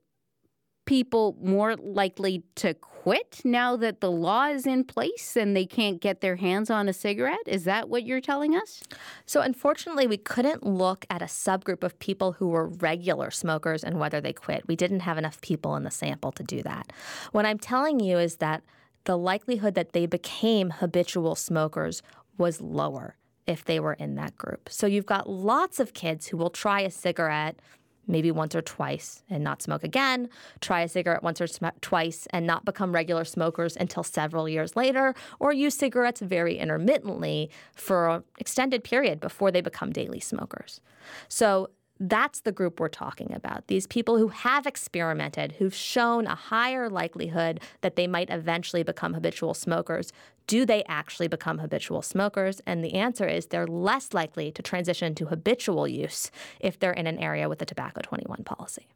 people 0.85 1.35
more 1.41 1.75
likely 1.75 2.43
to 2.55 2.73
quit 2.73 3.41
now 3.43 3.75
that 3.75 4.01
the 4.01 4.09
law 4.09 4.47
is 4.47 4.65
in 4.65 4.83
place 4.83 5.35
and 5.35 5.55
they 5.55 5.65
can't 5.65 6.01
get 6.01 6.21
their 6.21 6.37
hands 6.37 6.69
on 6.69 6.87
a 6.87 6.93
cigarette? 6.93 7.37
Is 7.45 7.63
that 7.65 7.89
what 7.89 8.03
you're 8.03 8.21
telling 8.21 8.55
us? 8.55 8.83
So, 9.25 9.41
unfortunately, 9.41 10.07
we 10.07 10.17
couldn't 10.17 10.65
look 10.65 11.05
at 11.09 11.21
a 11.21 11.25
subgroup 11.25 11.83
of 11.83 11.99
people 11.99 12.33
who 12.33 12.47
were 12.47 12.67
regular 12.67 13.29
smokers 13.31 13.83
and 13.83 13.99
whether 13.99 14.21
they 14.21 14.33
quit. 14.33 14.67
We 14.67 14.75
didn't 14.75 15.01
have 15.01 15.17
enough 15.17 15.41
people 15.41 15.75
in 15.75 15.83
the 15.83 15.91
sample 15.91 16.31
to 16.33 16.43
do 16.43 16.63
that. 16.63 16.91
What 17.31 17.45
I'm 17.45 17.59
telling 17.59 17.99
you 17.99 18.17
is 18.17 18.37
that 18.37 18.63
the 19.03 19.17
likelihood 19.17 19.75
that 19.75 19.93
they 19.93 20.05
became 20.05 20.71
habitual 20.71 21.35
smokers 21.35 22.01
was 22.37 22.59
lower 22.59 23.15
if 23.47 23.63
they 23.63 23.79
were 23.79 23.93
in 23.93 24.15
that 24.15 24.37
group. 24.37 24.69
So 24.69 24.87
you've 24.87 25.05
got 25.05 25.29
lots 25.29 25.79
of 25.79 25.93
kids 25.93 26.27
who 26.27 26.37
will 26.37 26.49
try 26.49 26.81
a 26.81 26.91
cigarette 26.91 27.59
maybe 28.07 28.31
once 28.31 28.55
or 28.55 28.61
twice 28.61 29.23
and 29.29 29.43
not 29.43 29.61
smoke 29.61 29.83
again, 29.83 30.29
try 30.61 30.81
a 30.81 30.87
cigarette 30.87 31.23
once 31.23 31.41
or 31.41 31.47
sm- 31.47 31.65
twice 31.81 32.27
and 32.31 32.45
not 32.45 32.65
become 32.65 32.93
regular 32.93 33.25
smokers 33.25 33.75
until 33.77 34.03
several 34.03 34.47
years 34.47 34.75
later, 34.75 35.13
or 35.39 35.53
use 35.53 35.75
cigarettes 35.75 36.21
very 36.21 36.57
intermittently 36.57 37.49
for 37.75 38.09
an 38.09 38.23
extended 38.37 38.83
period 38.83 39.19
before 39.19 39.51
they 39.51 39.61
become 39.61 39.91
daily 39.91 40.19
smokers. 40.19 40.81
So 41.27 41.69
that's 41.99 42.41
the 42.41 42.51
group 42.51 42.79
we're 42.79 42.89
talking 42.89 43.31
about. 43.33 43.67
These 43.67 43.87
people 43.87 44.17
who 44.17 44.27
have 44.27 44.65
experimented, 44.65 45.53
who've 45.53 45.73
shown 45.73 46.27
a 46.27 46.35
higher 46.35 46.89
likelihood 46.89 47.61
that 47.81 47.95
they 47.95 48.05
might 48.05 48.29
eventually 48.29 48.83
become 48.83 49.13
habitual 49.13 49.53
smokers. 49.53 50.11
Do 50.47 50.65
they 50.65 50.83
actually 50.89 51.29
become 51.29 51.59
habitual 51.59 52.01
smokers? 52.01 52.61
And 52.65 52.83
the 52.83 52.95
answer 52.95 53.25
is 53.27 53.47
they're 53.47 53.67
less 53.67 54.13
likely 54.13 54.51
to 54.51 54.61
transition 54.61 55.15
to 55.15 55.27
habitual 55.27 55.87
use 55.87 56.31
if 56.59 56.77
they're 56.77 56.91
in 56.91 57.07
an 57.07 57.17
area 57.19 57.47
with 57.47 57.61
a 57.61 57.65
tobacco 57.65 58.01
21 58.01 58.43
policy. 58.43 58.87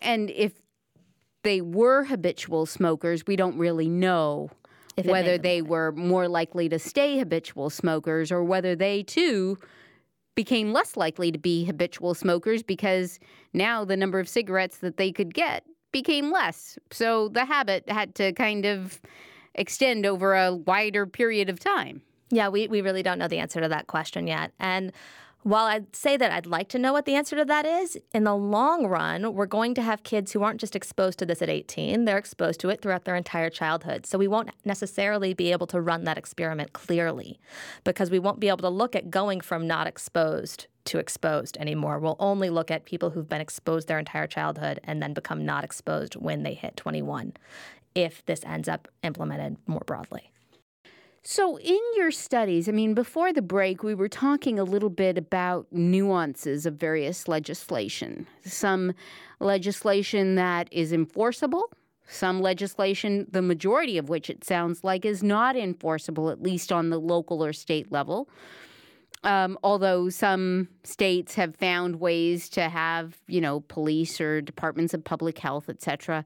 And 0.00 0.30
if 0.30 0.52
they 1.42 1.60
were 1.60 2.04
habitual 2.04 2.66
smokers, 2.66 3.26
we 3.26 3.36
don't 3.36 3.58
really 3.58 3.88
know 3.88 4.50
whether 5.04 5.38
they 5.38 5.62
were 5.62 5.92
more 5.92 6.28
likely 6.28 6.68
to 6.68 6.78
stay 6.78 7.18
habitual 7.18 7.70
smokers 7.70 8.32
or 8.32 8.42
whether 8.42 8.74
they 8.74 9.02
too 9.02 9.58
became 10.34 10.72
less 10.72 10.96
likely 10.96 11.30
to 11.30 11.38
be 11.38 11.64
habitual 11.64 12.14
smokers 12.14 12.62
because 12.62 13.18
now 13.52 13.84
the 13.84 13.96
number 13.96 14.18
of 14.18 14.28
cigarettes 14.28 14.78
that 14.78 14.96
they 14.96 15.12
could 15.12 15.34
get 15.34 15.64
became 15.92 16.32
less. 16.32 16.78
So 16.90 17.28
the 17.28 17.44
habit 17.44 17.88
had 17.88 18.14
to 18.16 18.32
kind 18.32 18.64
of 18.64 19.00
extend 19.54 20.06
over 20.06 20.34
a 20.34 20.54
wider 20.54 21.06
period 21.06 21.50
of 21.50 21.60
time. 21.60 22.02
Yeah, 22.30 22.48
we, 22.48 22.66
we 22.66 22.80
really 22.80 23.02
don't 23.02 23.18
know 23.18 23.28
the 23.28 23.38
answer 23.38 23.60
to 23.60 23.68
that 23.68 23.88
question 23.88 24.26
yet. 24.26 24.52
And 24.58 24.92
while 25.42 25.66
I'd 25.66 25.94
say 25.94 26.16
that 26.16 26.30
I'd 26.30 26.46
like 26.46 26.68
to 26.68 26.78
know 26.78 26.92
what 26.92 27.04
the 27.04 27.14
answer 27.14 27.36
to 27.36 27.44
that 27.44 27.66
is, 27.66 27.98
in 28.14 28.24
the 28.24 28.34
long 28.34 28.86
run, 28.86 29.34
we're 29.34 29.46
going 29.46 29.74
to 29.74 29.82
have 29.82 30.02
kids 30.02 30.32
who 30.32 30.42
aren't 30.42 30.60
just 30.60 30.76
exposed 30.76 31.18
to 31.18 31.26
this 31.26 31.42
at 31.42 31.48
18, 31.48 32.04
they're 32.04 32.18
exposed 32.18 32.60
to 32.60 32.68
it 32.68 32.80
throughout 32.80 33.04
their 33.04 33.16
entire 33.16 33.50
childhood. 33.50 34.06
So 34.06 34.18
we 34.18 34.28
won't 34.28 34.50
necessarily 34.64 35.34
be 35.34 35.50
able 35.50 35.66
to 35.68 35.80
run 35.80 36.04
that 36.04 36.18
experiment 36.18 36.72
clearly 36.72 37.40
because 37.84 38.10
we 38.10 38.18
won't 38.18 38.40
be 38.40 38.48
able 38.48 38.58
to 38.58 38.68
look 38.68 38.94
at 38.94 39.10
going 39.10 39.40
from 39.40 39.66
not 39.66 39.86
exposed 39.86 40.66
to 40.84 40.98
exposed 40.98 41.56
anymore. 41.58 41.98
We'll 41.98 42.16
only 42.18 42.50
look 42.50 42.70
at 42.70 42.84
people 42.84 43.10
who've 43.10 43.28
been 43.28 43.40
exposed 43.40 43.88
their 43.88 43.98
entire 43.98 44.26
childhood 44.26 44.80
and 44.84 45.02
then 45.02 45.12
become 45.12 45.44
not 45.44 45.64
exposed 45.64 46.14
when 46.14 46.42
they 46.42 46.54
hit 46.54 46.76
21 46.76 47.34
if 47.94 48.24
this 48.26 48.44
ends 48.44 48.68
up 48.68 48.88
implemented 49.02 49.56
more 49.66 49.82
broadly. 49.86 50.31
So, 51.24 51.56
in 51.58 51.78
your 51.94 52.10
studies, 52.10 52.68
I 52.68 52.72
mean, 52.72 52.94
before 52.94 53.32
the 53.32 53.42
break, 53.42 53.84
we 53.84 53.94
were 53.94 54.08
talking 54.08 54.58
a 54.58 54.64
little 54.64 54.90
bit 54.90 55.16
about 55.16 55.68
nuances 55.70 56.66
of 56.66 56.74
various 56.74 57.28
legislation. 57.28 58.26
Some 58.44 58.92
legislation 59.38 60.34
that 60.34 60.68
is 60.72 60.92
enforceable, 60.92 61.70
some 62.08 62.40
legislation, 62.40 63.28
the 63.30 63.40
majority 63.40 63.98
of 63.98 64.08
which 64.08 64.28
it 64.28 64.42
sounds 64.42 64.82
like 64.82 65.04
is 65.04 65.22
not 65.22 65.54
enforceable, 65.54 66.28
at 66.28 66.42
least 66.42 66.72
on 66.72 66.90
the 66.90 66.98
local 66.98 67.44
or 67.44 67.52
state 67.52 67.92
level. 67.92 68.28
Um, 69.22 69.56
although 69.62 70.08
some 70.08 70.66
states 70.82 71.36
have 71.36 71.54
found 71.54 72.00
ways 72.00 72.48
to 72.50 72.68
have, 72.68 73.16
you 73.28 73.40
know, 73.40 73.60
police 73.60 74.20
or 74.20 74.40
departments 74.40 74.92
of 74.92 75.04
public 75.04 75.38
health, 75.38 75.68
et 75.68 75.80
cetera, 75.80 76.24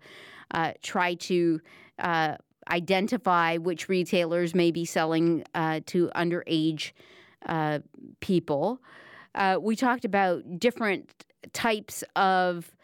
uh, 0.52 0.72
try 0.82 1.14
to 1.14 1.60
uh, 1.98 2.36
identify 2.70 3.56
which 3.56 3.88
retailers 3.88 4.54
may 4.54 4.70
be 4.70 4.84
selling 4.84 5.44
uh, 5.54 5.80
to 5.86 6.10
underage 6.14 6.92
uh, 7.46 7.80
people. 8.20 8.80
Uh, 9.34 9.58
we 9.60 9.76
talked 9.76 10.04
about 10.04 10.58
different 10.58 11.24
types 11.52 12.02
of 12.16 12.74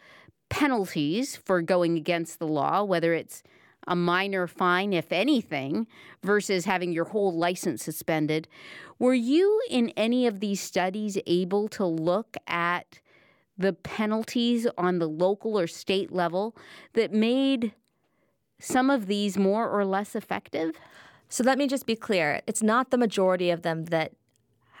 penalties 0.49 1.35
for 1.35 1.61
going 1.61 1.97
against 1.97 2.39
the 2.39 2.47
law, 2.47 2.83
whether 2.83 3.13
it's 3.13 3.43
a 3.87 3.95
minor 3.95 4.47
fine, 4.47 4.93
if 4.93 5.11
anything, 5.11 5.87
versus 6.23 6.65
having 6.65 6.93
your 6.93 7.05
whole 7.05 7.35
license 7.35 7.83
suspended. 7.83 8.47
Were 8.99 9.13
you 9.13 9.61
in 9.69 9.89
any 9.97 10.27
of 10.27 10.39
these 10.39 10.61
studies 10.61 11.17
able 11.25 11.67
to 11.69 11.85
look 11.85 12.37
at 12.47 12.99
the 13.57 13.73
penalties 13.73 14.67
on 14.77 14.99
the 14.99 15.07
local 15.07 15.59
or 15.59 15.67
state 15.67 16.11
level 16.11 16.55
that 16.93 17.11
made 17.11 17.73
some 18.63 18.89
of 18.89 19.07
these 19.07 19.37
more 19.37 19.69
or 19.69 19.85
less 19.85 20.15
effective? 20.15 20.75
So 21.29 21.43
let 21.43 21.57
me 21.57 21.67
just 21.67 21.85
be 21.85 21.95
clear 21.95 22.41
it's 22.47 22.63
not 22.63 22.91
the 22.91 22.97
majority 22.97 23.49
of 23.49 23.61
them 23.63 23.85
that 23.85 24.13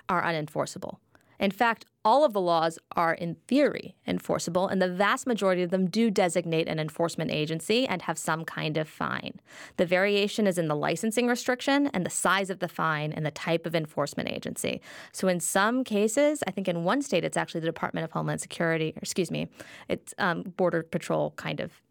are 0.09 0.23
unenforceable. 0.23 0.97
In 1.39 1.51
fact, 1.51 1.85
all 2.05 2.23
of 2.23 2.31
the 2.33 2.39
laws 2.39 2.79
are, 2.95 3.13
in 3.13 3.35
theory, 3.47 3.95
enforceable, 4.07 4.67
and 4.67 4.81
the 4.81 4.87
vast 4.87 5.27
majority 5.27 5.61
of 5.61 5.71
them 5.71 5.89
do 5.89 6.09
designate 6.09 6.67
an 6.67 6.79
enforcement 6.79 7.31
agency 7.31 7.85
and 7.85 8.01
have 8.03 8.17
some 8.17 8.45
kind 8.45 8.77
of 8.77 8.87
fine. 8.87 9.39
The 9.77 9.85
variation 9.85 10.47
is 10.47 10.57
in 10.57 10.67
the 10.67 10.75
licensing 10.75 11.27
restriction 11.27 11.87
and 11.87 12.05
the 12.05 12.09
size 12.09 12.49
of 12.49 12.59
the 12.59 12.67
fine 12.69 13.11
and 13.11 13.25
the 13.25 13.31
type 13.31 13.65
of 13.65 13.75
enforcement 13.75 14.29
agency. 14.29 14.81
So, 15.11 15.27
in 15.27 15.39
some 15.39 15.83
cases, 15.83 16.43
I 16.47 16.51
think 16.51 16.67
in 16.67 16.83
one 16.83 17.01
state 17.01 17.23
it's 17.23 17.37
actually 17.37 17.61
the 17.61 17.67
Department 17.67 18.05
of 18.05 18.11
Homeland 18.11 18.39
Security, 18.39 18.93
excuse 18.97 19.31
me, 19.31 19.47
it's 19.89 20.13
um, 20.17 20.43
Border 20.43 20.83
Patrol 20.83 21.31
kind 21.31 21.59
of 21.59 21.81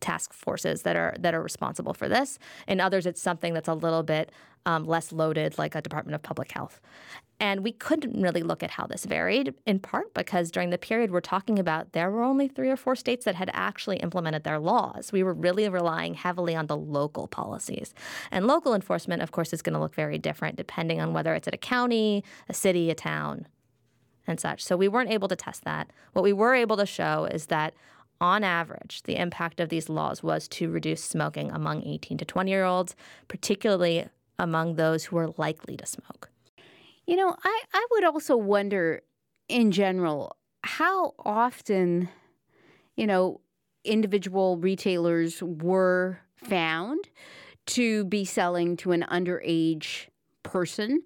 task 0.00 0.32
forces 0.32 0.82
that 0.82 0.96
are 0.96 1.14
that 1.18 1.34
are 1.34 1.42
responsible 1.42 1.94
for 1.94 2.08
this. 2.08 2.38
In 2.66 2.80
others, 2.80 3.06
it's 3.06 3.20
something 3.20 3.54
that's 3.54 3.68
a 3.68 3.74
little 3.74 4.02
bit 4.02 4.30
um, 4.66 4.84
less 4.86 5.12
loaded, 5.12 5.58
like 5.58 5.74
a 5.74 5.82
Department 5.82 6.14
of 6.14 6.22
Public 6.22 6.52
Health. 6.52 6.80
And 7.38 7.64
we 7.64 7.72
couldn't 7.72 8.20
really 8.20 8.42
look 8.42 8.62
at 8.62 8.72
how 8.72 8.86
this 8.86 9.06
varied, 9.06 9.54
in 9.64 9.78
part 9.78 10.12
because 10.12 10.50
during 10.50 10.68
the 10.68 10.76
period 10.76 11.10
we're 11.10 11.22
talking 11.22 11.58
about, 11.58 11.92
there 11.92 12.10
were 12.10 12.22
only 12.22 12.48
three 12.48 12.68
or 12.68 12.76
four 12.76 12.94
states 12.94 13.24
that 13.24 13.34
had 13.34 13.50
actually 13.54 13.96
implemented 13.96 14.44
their 14.44 14.58
laws. 14.58 15.10
We 15.10 15.22
were 15.22 15.32
really 15.32 15.66
relying 15.66 16.14
heavily 16.14 16.54
on 16.54 16.66
the 16.66 16.76
local 16.76 17.26
policies. 17.26 17.94
And 18.30 18.46
local 18.46 18.74
enforcement, 18.74 19.22
of 19.22 19.32
course, 19.32 19.54
is 19.54 19.62
going 19.62 19.72
to 19.72 19.80
look 19.80 19.94
very 19.94 20.18
different 20.18 20.56
depending 20.56 21.00
on 21.00 21.14
whether 21.14 21.34
it's 21.34 21.48
at 21.48 21.54
a 21.54 21.58
county, 21.58 22.24
a 22.50 22.52
city, 22.52 22.90
a 22.90 22.94
town, 22.94 23.46
and 24.26 24.38
such. 24.38 24.62
So 24.62 24.76
we 24.76 24.88
weren't 24.88 25.10
able 25.10 25.28
to 25.28 25.36
test 25.36 25.64
that. 25.64 25.90
What 26.12 26.22
we 26.22 26.34
were 26.34 26.54
able 26.54 26.76
to 26.76 26.86
show 26.86 27.24
is 27.24 27.46
that 27.46 27.72
on 28.20 28.44
average, 28.44 29.02
the 29.04 29.16
impact 29.16 29.60
of 29.60 29.68
these 29.68 29.88
laws 29.88 30.22
was 30.22 30.46
to 30.48 30.70
reduce 30.70 31.02
smoking 31.02 31.50
among 31.50 31.84
18 31.84 32.18
to 32.18 32.24
20 32.24 32.50
year 32.50 32.64
olds, 32.64 32.94
particularly 33.28 34.06
among 34.38 34.76
those 34.76 35.04
who 35.04 35.16
are 35.16 35.32
likely 35.36 35.76
to 35.76 35.86
smoke. 35.86 36.30
You 37.06 37.16
know, 37.16 37.34
I, 37.42 37.62
I 37.72 37.86
would 37.92 38.04
also 38.04 38.36
wonder 38.36 39.02
in 39.48 39.72
general 39.72 40.36
how 40.62 41.14
often, 41.18 42.08
you 42.96 43.06
know, 43.06 43.40
individual 43.84 44.58
retailers 44.58 45.42
were 45.42 46.20
found 46.36 47.08
to 47.66 48.04
be 48.04 48.24
selling 48.24 48.76
to 48.78 48.92
an 48.92 49.04
underage 49.10 50.06
person 50.42 51.02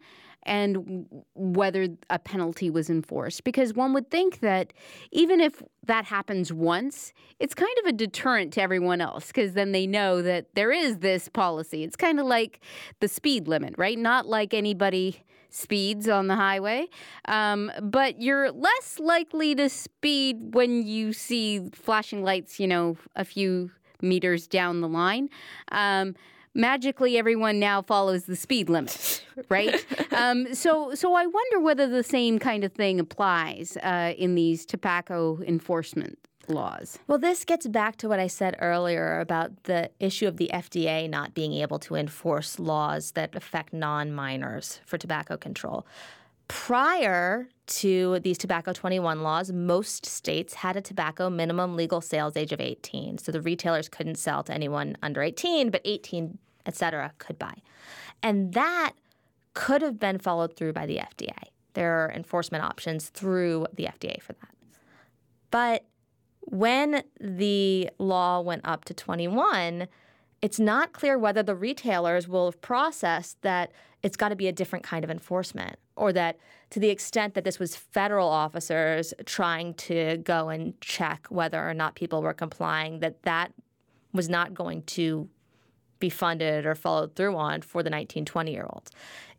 and 0.46 1.07
whether 1.35 1.88
a 2.11 2.18
penalty 2.18 2.70
was 2.70 2.90
enforced. 2.90 3.44
Because 3.44 3.74
one 3.74 3.92
would 3.94 4.11
think 4.11 4.40
that 4.40 4.72
even 5.11 5.40
if 5.40 5.62
that 5.87 6.04
happens 6.07 6.52
once, 6.52 7.12
it's 7.38 7.54
kind 7.54 7.76
of 7.80 7.87
a 7.87 7.92
deterrent 7.92 8.52
to 8.54 8.62
everyone 8.62 9.00
else 9.00 9.28
because 9.28 9.52
then 9.52 9.72
they 9.72 9.87
know 9.87 10.22
that 10.22 10.46
there 10.54 10.72
is 10.72 10.98
this 10.98 11.28
policy. 11.28 11.85
It's 11.85 11.96
kind 11.96 12.20
of 12.20 12.26
like 12.26 12.61
the 13.00 13.09
speed 13.09 13.48
limit, 13.48 13.74
right? 13.78 13.98
Not 13.98 14.26
like 14.26 14.54
anybody 14.54 15.24
speeds 15.50 16.09
on 16.09 16.26
the 16.26 16.35
highway, 16.35 16.88
um, 17.26 17.70
but 17.80 18.20
you're 18.20 18.50
less 18.50 18.98
likely 18.98 19.54
to 19.54 19.68
speed 19.68 20.52
when 20.54 20.85
you 20.85 21.12
see 21.12 21.68
flashing 21.72 22.24
lights, 22.24 22.59
you 22.59 22.66
know, 22.66 22.96
a 23.14 23.24
few 23.24 23.70
meters 24.02 24.46
down 24.48 24.80
the 24.80 24.88
line. 24.88 25.28
Um, 25.70 26.16
magically 26.54 27.18
everyone 27.18 27.58
now 27.58 27.82
follows 27.82 28.24
the 28.24 28.36
speed 28.36 28.68
limit, 28.68 29.24
right? 29.48 29.84
um, 30.12 30.54
so, 30.54 30.94
so 30.94 31.14
I 31.14 31.26
wonder 31.26 31.60
whether 31.60 31.88
the 31.88 32.02
same 32.02 32.38
kind 32.38 32.64
of 32.64 32.72
thing 32.72 33.00
applies 33.00 33.76
uh, 33.78 34.14
in 34.16 34.34
these 34.34 34.64
tobacco 34.64 35.40
enforcement 35.46 36.18
laws. 36.48 36.98
Well, 37.06 37.18
this 37.18 37.44
gets 37.44 37.66
back 37.66 37.96
to 37.96 38.08
what 38.08 38.20
I 38.20 38.26
said 38.26 38.56
earlier 38.60 39.20
about 39.20 39.64
the 39.64 39.90
issue 39.98 40.26
of 40.26 40.36
the 40.36 40.50
FDA 40.52 41.08
not 41.08 41.34
being 41.34 41.54
able 41.54 41.78
to 41.80 41.94
enforce 41.94 42.58
laws 42.58 43.12
that 43.12 43.34
affect 43.34 43.72
non 43.72 44.12
minors 44.12 44.80
for 44.84 44.98
tobacco 44.98 45.36
control. 45.36 45.86
Prior 46.48 47.48
to 47.66 48.20
these 48.20 48.36
Tobacco 48.36 48.74
21 48.74 49.22
laws, 49.22 49.50
most 49.50 50.04
states 50.04 50.52
had 50.52 50.76
a 50.76 50.82
tobacco 50.82 51.30
minimum 51.30 51.74
legal 51.74 52.02
sales 52.02 52.36
age 52.36 52.52
of 52.52 52.60
18. 52.60 53.16
So 53.16 53.32
the 53.32 53.40
retailers 53.40 53.88
couldn't 53.88 54.16
sell 54.16 54.42
to 54.44 54.52
anyone 54.52 54.96
under 55.02 55.22
18, 55.22 55.70
but 55.70 55.80
18 55.86 56.38
et 56.66 56.77
cetera, 56.77 57.12
could 57.18 57.38
buy. 57.38 57.55
And 58.22 58.53
that 58.55 58.92
could 59.55 59.83
have 59.83 59.98
been 59.98 60.18
followed 60.18 60.57
through 60.57 60.72
by 60.72 60.87
the 60.87 60.96
FDA. 60.96 61.50
There 61.74 62.05
are 62.05 62.12
enforcement 62.12 62.64
options 62.64 63.09
through 63.09 63.66
the 63.74 63.85
FDA 63.85 64.20
for 64.20 64.33
that. 64.35 64.55
But 65.50 65.85
when 66.40 67.03
the 67.20 67.90
law 67.98 68.40
went 68.40 68.62
up 68.64 68.85
to 68.87 68.94
21, 68.94 69.88
it's 70.42 70.59
not 70.59 70.92
clear 70.92 71.18
whether 71.18 71.42
the 71.42 71.55
retailers 71.55 72.29
will 72.29 72.46
have 72.46 72.61
processed 72.61 73.40
that 73.42 73.72
it's 74.03 74.16
got 74.16 74.29
to 74.29 74.37
be 74.37 74.46
a 74.46 74.53
different 74.53 74.85
kind 74.85 75.03
of 75.03 75.11
enforcement 75.11 75.77
or 75.96 76.12
that 76.12 76.38
to 76.70 76.79
the 76.79 76.90
extent 76.90 77.35
that 77.35 77.44
this 77.44 77.59
was 77.59 77.74
federal 77.74 78.29
officers 78.29 79.14
trying 79.24 79.72
to 79.74 80.18
go 80.18 80.50
and 80.50 80.79
check 80.81 81.27
whether 81.31 81.66
or 81.66 81.72
not 81.72 81.94
people 81.94 82.20
were 82.20 82.35
complying 82.35 82.98
that 82.98 83.22
that 83.22 83.53
was 84.12 84.29
not 84.29 84.53
going 84.53 84.83
to 84.83 85.29
be 86.04 86.10
funded 86.10 86.66
or 86.66 86.74
followed 86.74 87.16
through 87.16 87.34
on 87.34 87.62
for 87.62 87.82
the 87.82 87.88
19, 87.88 88.26
20 88.26 88.52
year 88.52 88.66
olds. 88.70 88.90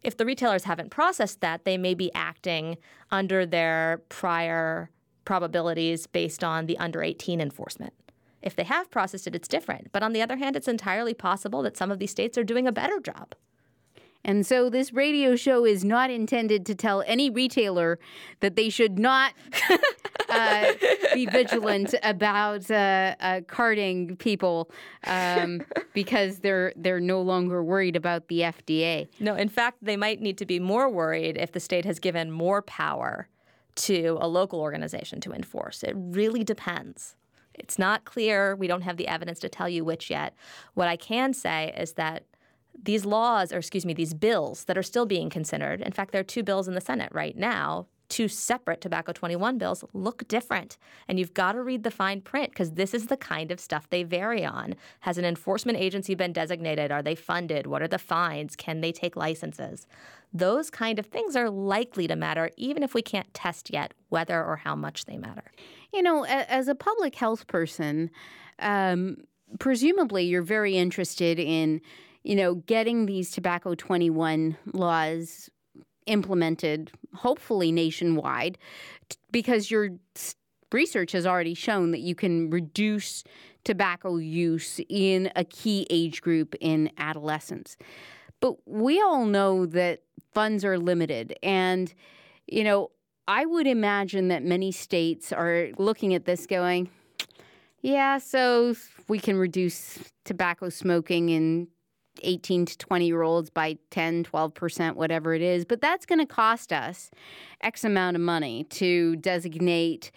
If 0.02 0.18
the 0.18 0.26
retailers 0.26 0.64
haven't 0.64 0.90
processed 0.90 1.42
that, 1.42 1.64
they 1.64 1.78
may 1.78 1.94
be 1.94 2.12
acting 2.16 2.78
under 3.12 3.46
their 3.46 4.02
prior 4.10 4.90
probabilities 5.26 6.08
based 6.08 6.44
on 6.44 6.66
the 6.66 6.78
under 6.80 7.04
18 7.04 7.40
enforcement. 7.40 7.94
If 8.42 8.56
they 8.56 8.64
have 8.64 8.90
processed 8.90 9.28
it, 9.28 9.36
it's 9.36 9.48
different. 9.48 9.92
But 9.92 10.02
on 10.04 10.14
the 10.14 10.22
other 10.22 10.38
hand, 10.38 10.56
it's 10.56 10.68
entirely 10.68 11.14
possible 11.14 11.62
that 11.64 11.78
some 11.78 11.92
of 11.92 12.00
these 12.00 12.12
states 12.12 12.38
are 12.38 12.44
doing 12.44 12.68
a 12.68 12.72
better 12.72 13.00
job. 13.00 13.36
And 14.26 14.46
so 14.46 14.72
this 14.72 14.92
radio 14.92 15.36
show 15.36 15.66
is 15.66 15.86
not 15.86 16.10
intended 16.10 16.66
to 16.66 16.76
tell 16.76 17.04
any 17.06 17.30
retailer 17.30 18.00
that 18.40 18.56
they 18.56 18.70
should 18.70 18.98
not 18.98 19.34
uh, 20.30 20.74
be 21.14 21.28
vigilant 21.28 21.94
about 22.02 22.70
uh, 22.72 23.16
uh, 23.20 23.42
carding 23.48 24.18
people 24.18 24.72
um, 25.06 25.62
because 25.94 26.40
they're 26.40 26.74
they're 26.76 27.00
no 27.00 27.22
longer 27.22 27.64
worried 27.64 27.96
about 27.96 28.28
the 28.28 28.40
FDA. 28.40 29.08
No, 29.20 29.36
in 29.36 29.48
fact, 29.48 29.78
they 29.84 29.96
might 29.96 30.20
need 30.22 30.40
to 30.40 30.46
be 30.46 30.60
more 30.60 30.90
worried 30.90 31.38
if 31.38 31.52
the 31.52 31.60
state 31.60 31.86
has 31.86 32.00
given 32.00 32.32
more 32.32 32.64
power 32.64 33.30
to 33.76 34.18
a 34.20 34.28
local 34.28 34.60
organization 34.60 35.22
to 35.22 35.34
enforce. 35.34 35.84
It 35.84 35.94
really 35.96 36.44
depends. 36.44 37.16
It's 37.54 37.78
not 37.78 38.06
clear. 38.06 38.56
We 38.56 38.68
don't 38.68 38.82
have 38.82 38.98
the 38.98 39.08
evidence 39.08 39.40
to 39.40 39.50
tell 39.50 39.70
you 39.70 39.86
which 39.86 40.10
yet. 40.10 40.36
What 40.74 40.88
I 40.88 40.96
can 40.96 41.34
say 41.34 41.74
is 41.78 41.94
that 41.94 42.24
these 42.84 43.06
laws, 43.06 43.52
or 43.52 43.58
excuse 43.58 43.86
me, 43.86 43.94
these 43.94 44.14
bills 44.14 44.66
that 44.66 44.78
are 44.78 44.84
still 44.84 45.06
being 45.06 45.30
considered, 45.30 45.82
in 45.82 45.92
fact, 45.92 46.12
there 46.12 46.22
are 46.22 46.26
two 46.26 46.44
bills 46.44 46.68
in 46.68 46.76
the 46.76 46.82
Senate 46.82 47.10
right 47.14 47.36
now, 47.36 47.88
two 48.10 48.28
separate 48.28 48.82
Tobacco 48.82 49.12
21 49.12 49.58
bills, 49.58 49.84
look 49.94 50.28
different. 50.28 50.78
And 51.08 51.20
you've 51.20 51.34
got 51.34 51.54
to 51.54 51.62
read 51.62 51.84
the 51.84 51.92
fine 51.92 52.22
print 52.22 52.52
because 52.52 52.74
this 52.74 52.94
is 52.94 53.08
the 53.08 53.18
kind 53.18 53.52
of 53.52 53.60
stuff 53.60 53.90
they 53.90 54.04
vary 54.04 54.46
on. 54.46 54.76
Has 55.02 55.18
an 55.18 55.26
enforcement 55.26 55.80
agency 55.80 56.16
been 56.16 56.34
designated? 56.34 56.92
Are 56.92 57.02
they 57.02 57.16
funded? 57.16 57.68
What 57.68 57.82
are 57.82 57.88
the 57.88 57.98
fines? 57.98 58.56
Can 58.56 58.82
they 58.82 58.92
take 58.92 59.16
licenses? 59.16 59.88
Those 60.34 60.70
kind 60.70 61.00
of 61.00 61.06
things 61.06 61.36
are 61.36 61.50
likely 61.50 62.08
to 62.08 62.16
matter, 62.16 62.52
even 62.58 62.84
if 62.84 62.94
we 62.94 63.02
can't 63.02 63.34
test 63.34 63.72
yet 63.72 63.94
whether 64.10 64.44
or 64.44 64.58
how 64.58 64.76
much 64.76 65.06
they 65.06 65.18
matter. 65.18 65.52
You 65.94 66.02
know, 66.02 66.26
as 66.26 66.68
a 66.68 66.76
public 66.76 67.16
health 67.16 67.48
person, 67.48 68.12
um, 68.60 69.18
presumably 69.60 70.26
you're 70.26 70.42
very 70.42 70.76
interested 70.76 71.40
in 71.40 71.82
you 72.26 72.36
know, 72.36 72.56
getting 72.56 73.06
these 73.06 73.30
Tobacco 73.30 73.76
21 73.76 74.58
laws 74.74 75.48
implemented, 76.08 76.92
hopefully 77.14 77.72
nationwide, 77.72 78.58
because 79.32 79.70
your 79.70 79.92
research 80.72 81.12
has 81.12 81.28
already 81.28 81.54
shown 81.54 81.92
that 81.92 82.00
you 82.00 82.16
can 82.16 82.50
reduce 82.50 83.24
tobacco 83.64 84.18
use 84.18 84.80
in 84.90 85.32
a 85.36 85.44
key 85.44 85.86
age 85.92 86.22
group 86.24 86.56
in 86.60 86.90
adolescence. 86.98 87.78
But 88.40 88.56
we 88.68 89.00
all 89.00 89.26
know 89.26 89.68
that 89.68 90.02
funds 90.34 90.66
are 90.66 90.80
limited. 90.80 91.38
And, 91.44 91.94
you 92.48 92.64
know, 92.64 92.90
I 93.28 93.46
would 93.46 93.68
imagine 93.68 94.30
that 94.30 94.44
many 94.44 94.72
states 94.72 95.32
are 95.32 95.70
looking 95.78 96.16
at 96.16 96.26
this 96.26 96.48
going, 96.48 96.90
yeah, 97.82 98.18
so 98.18 98.76
we 99.08 99.20
can 99.20 99.38
reduce 99.38 100.00
tobacco 100.24 100.70
smoking 100.70 101.30
in 101.30 101.68
18 102.24 102.66
to 102.66 102.78
20 102.78 103.08
year 103.08 103.22
olds 103.22 103.50
by 103.50 103.78
10, 103.92 104.24
12%, 104.24 104.96
whatever 104.96 105.34
it 105.34 105.42
is. 105.42 105.66
But 105.66 105.82
that's 105.82 106.06
going 106.06 106.20
to 106.20 106.26
cost 106.26 106.72
us 106.74 107.12
X 107.62 107.84
amount 107.84 108.16
of 108.16 108.22
money 108.22 108.66
to 108.66 109.16
designate 109.18 110.12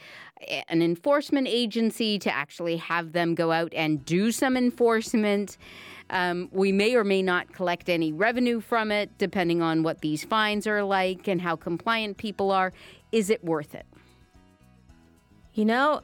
an 0.69 0.83
enforcement 0.83 1.49
agency 1.49 2.19
to 2.21 2.33
actually 2.35 2.77
have 2.77 3.13
them 3.13 3.35
go 3.35 3.53
out 3.53 3.73
and 3.75 4.05
do 4.05 4.31
some 4.31 4.57
enforcement. 4.57 5.59
Um, 6.11 6.49
we 6.53 6.73
may 6.73 6.95
or 6.95 7.05
may 7.05 7.23
not 7.23 7.53
collect 7.53 7.89
any 7.89 8.13
revenue 8.13 8.61
from 8.61 8.91
it, 8.91 9.19
depending 9.19 9.63
on 9.63 9.83
what 9.83 10.01
these 10.01 10.25
fines 10.25 10.67
are 10.67 10.83
like 10.83 11.29
and 11.29 11.41
how 11.41 11.57
compliant 11.57 12.17
people 12.17 12.51
are. 12.51 12.73
Is 13.13 13.31
it 13.31 13.45
worth 13.45 13.75
it? 13.75 13.87
You 15.55 15.65
know, 15.65 16.03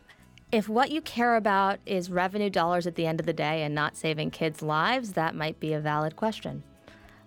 if 0.55 0.69
what 0.69 0.93
you 0.93 1.01
care 1.01 1.35
about 1.35 1.81
is 1.85 2.13
revenue 2.13 2.49
dollars 2.49 2.87
at 2.87 2.95
the 2.95 3.07
end 3.07 3.19
of 3.19 3.27
the 3.27 3.33
day 3.33 3.65
and 3.65 3.75
not 3.75 3.97
saving 3.97 4.31
kids' 4.31 4.63
lives, 4.63 5.15
that 5.15 5.35
might 5.35 5.59
be 5.59 5.73
a 5.73 5.81
valid 5.81 6.15
question. 6.15 6.63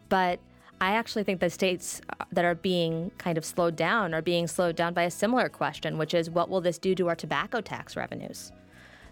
But 0.07 0.39
I 0.79 0.91
actually 0.91 1.25
think 1.25 1.41
the 1.41 1.49
states 1.49 1.99
uh, 2.09 2.23
that 2.31 2.45
are 2.45 2.55
being 2.55 3.11
kind 3.17 3.37
of 3.37 3.43
slowed 3.43 3.75
down 3.75 4.13
are 4.13 4.21
being 4.21 4.47
slowed 4.47 4.77
down 4.77 4.93
by 4.93 5.03
a 5.03 5.11
similar 5.11 5.49
question, 5.49 5.97
which 5.97 6.13
is 6.13 6.29
what 6.29 6.47
will 6.47 6.61
this 6.61 6.77
do 6.77 6.95
to 6.95 7.09
our 7.09 7.15
tobacco 7.15 7.59
tax 7.59 7.97
revenues? 7.97 8.53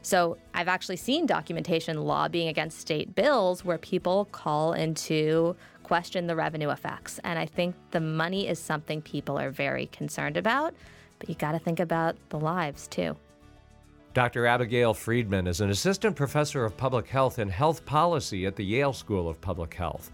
So 0.01 0.37
I've 0.53 0.69
actually 0.69 0.95
seen 0.95 1.25
documentation 1.25 2.01
lobbying 2.01 2.47
against 2.47 2.79
state 2.79 3.15
bills 3.15 3.65
where 3.65 3.77
people 3.77 4.29
call 4.31 4.71
into 4.71 5.57
question 5.83 6.27
the 6.27 6.37
revenue 6.37 6.69
effects. 6.69 7.19
And 7.25 7.37
I 7.37 7.47
think 7.47 7.75
the 7.91 7.99
money 7.99 8.47
is 8.47 8.59
something 8.59 9.01
people 9.01 9.37
are 9.37 9.51
very 9.51 9.87
concerned 9.87 10.37
about, 10.37 10.73
but 11.19 11.27
you 11.27 11.35
got 11.35 11.51
to 11.51 11.59
think 11.59 11.81
about 11.81 12.15
the 12.29 12.39
lives 12.39 12.87
too. 12.87 13.17
Dr. 14.15 14.45
Abigail 14.45 14.93
Friedman 14.93 15.45
is 15.45 15.59
an 15.59 15.69
assistant 15.69 16.15
professor 16.15 16.63
of 16.63 16.77
public 16.77 17.09
health 17.09 17.37
and 17.37 17.51
health 17.51 17.85
policy 17.85 18.45
at 18.45 18.55
the 18.55 18.63
Yale 18.63 18.93
School 18.93 19.27
of 19.27 19.41
Public 19.41 19.73
Health. 19.73 20.09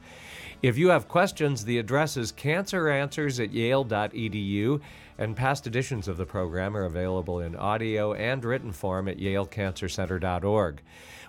If 0.64 0.76
you 0.76 0.88
have 0.90 1.08
questions, 1.08 1.64
the 1.64 1.78
address 1.78 2.18
is 2.18 2.32
canceranswers 2.32 3.40
at 3.40 3.54
yale.edu, 3.54 4.82
and 5.20 5.36
past 5.36 5.68
editions 5.68 6.08
of 6.08 6.18
the 6.18 6.26
program 6.26 6.76
are 6.76 6.86
available 6.86 7.42
in 7.42 7.56
audio 7.56 8.14
and 8.14 8.44
written 8.44 8.72
form 8.72 9.08
at 9.08 9.20
yalecancercenter.org. 9.20 10.82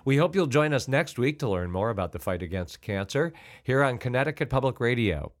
We 0.03 0.17
hope 0.17 0.33
you'll 0.33 0.47
join 0.47 0.73
us 0.73 0.87
next 0.87 1.19
week 1.19 1.37
to 1.39 1.49
learn 1.49 1.69
more 1.69 1.91
about 1.91 2.11
the 2.11 2.17
fight 2.17 2.41
against 2.41 2.81
cancer 2.81 3.33
here 3.63 3.83
on 3.83 3.99
Connecticut 3.99 4.49
Public 4.49 4.79
Radio. 4.79 5.31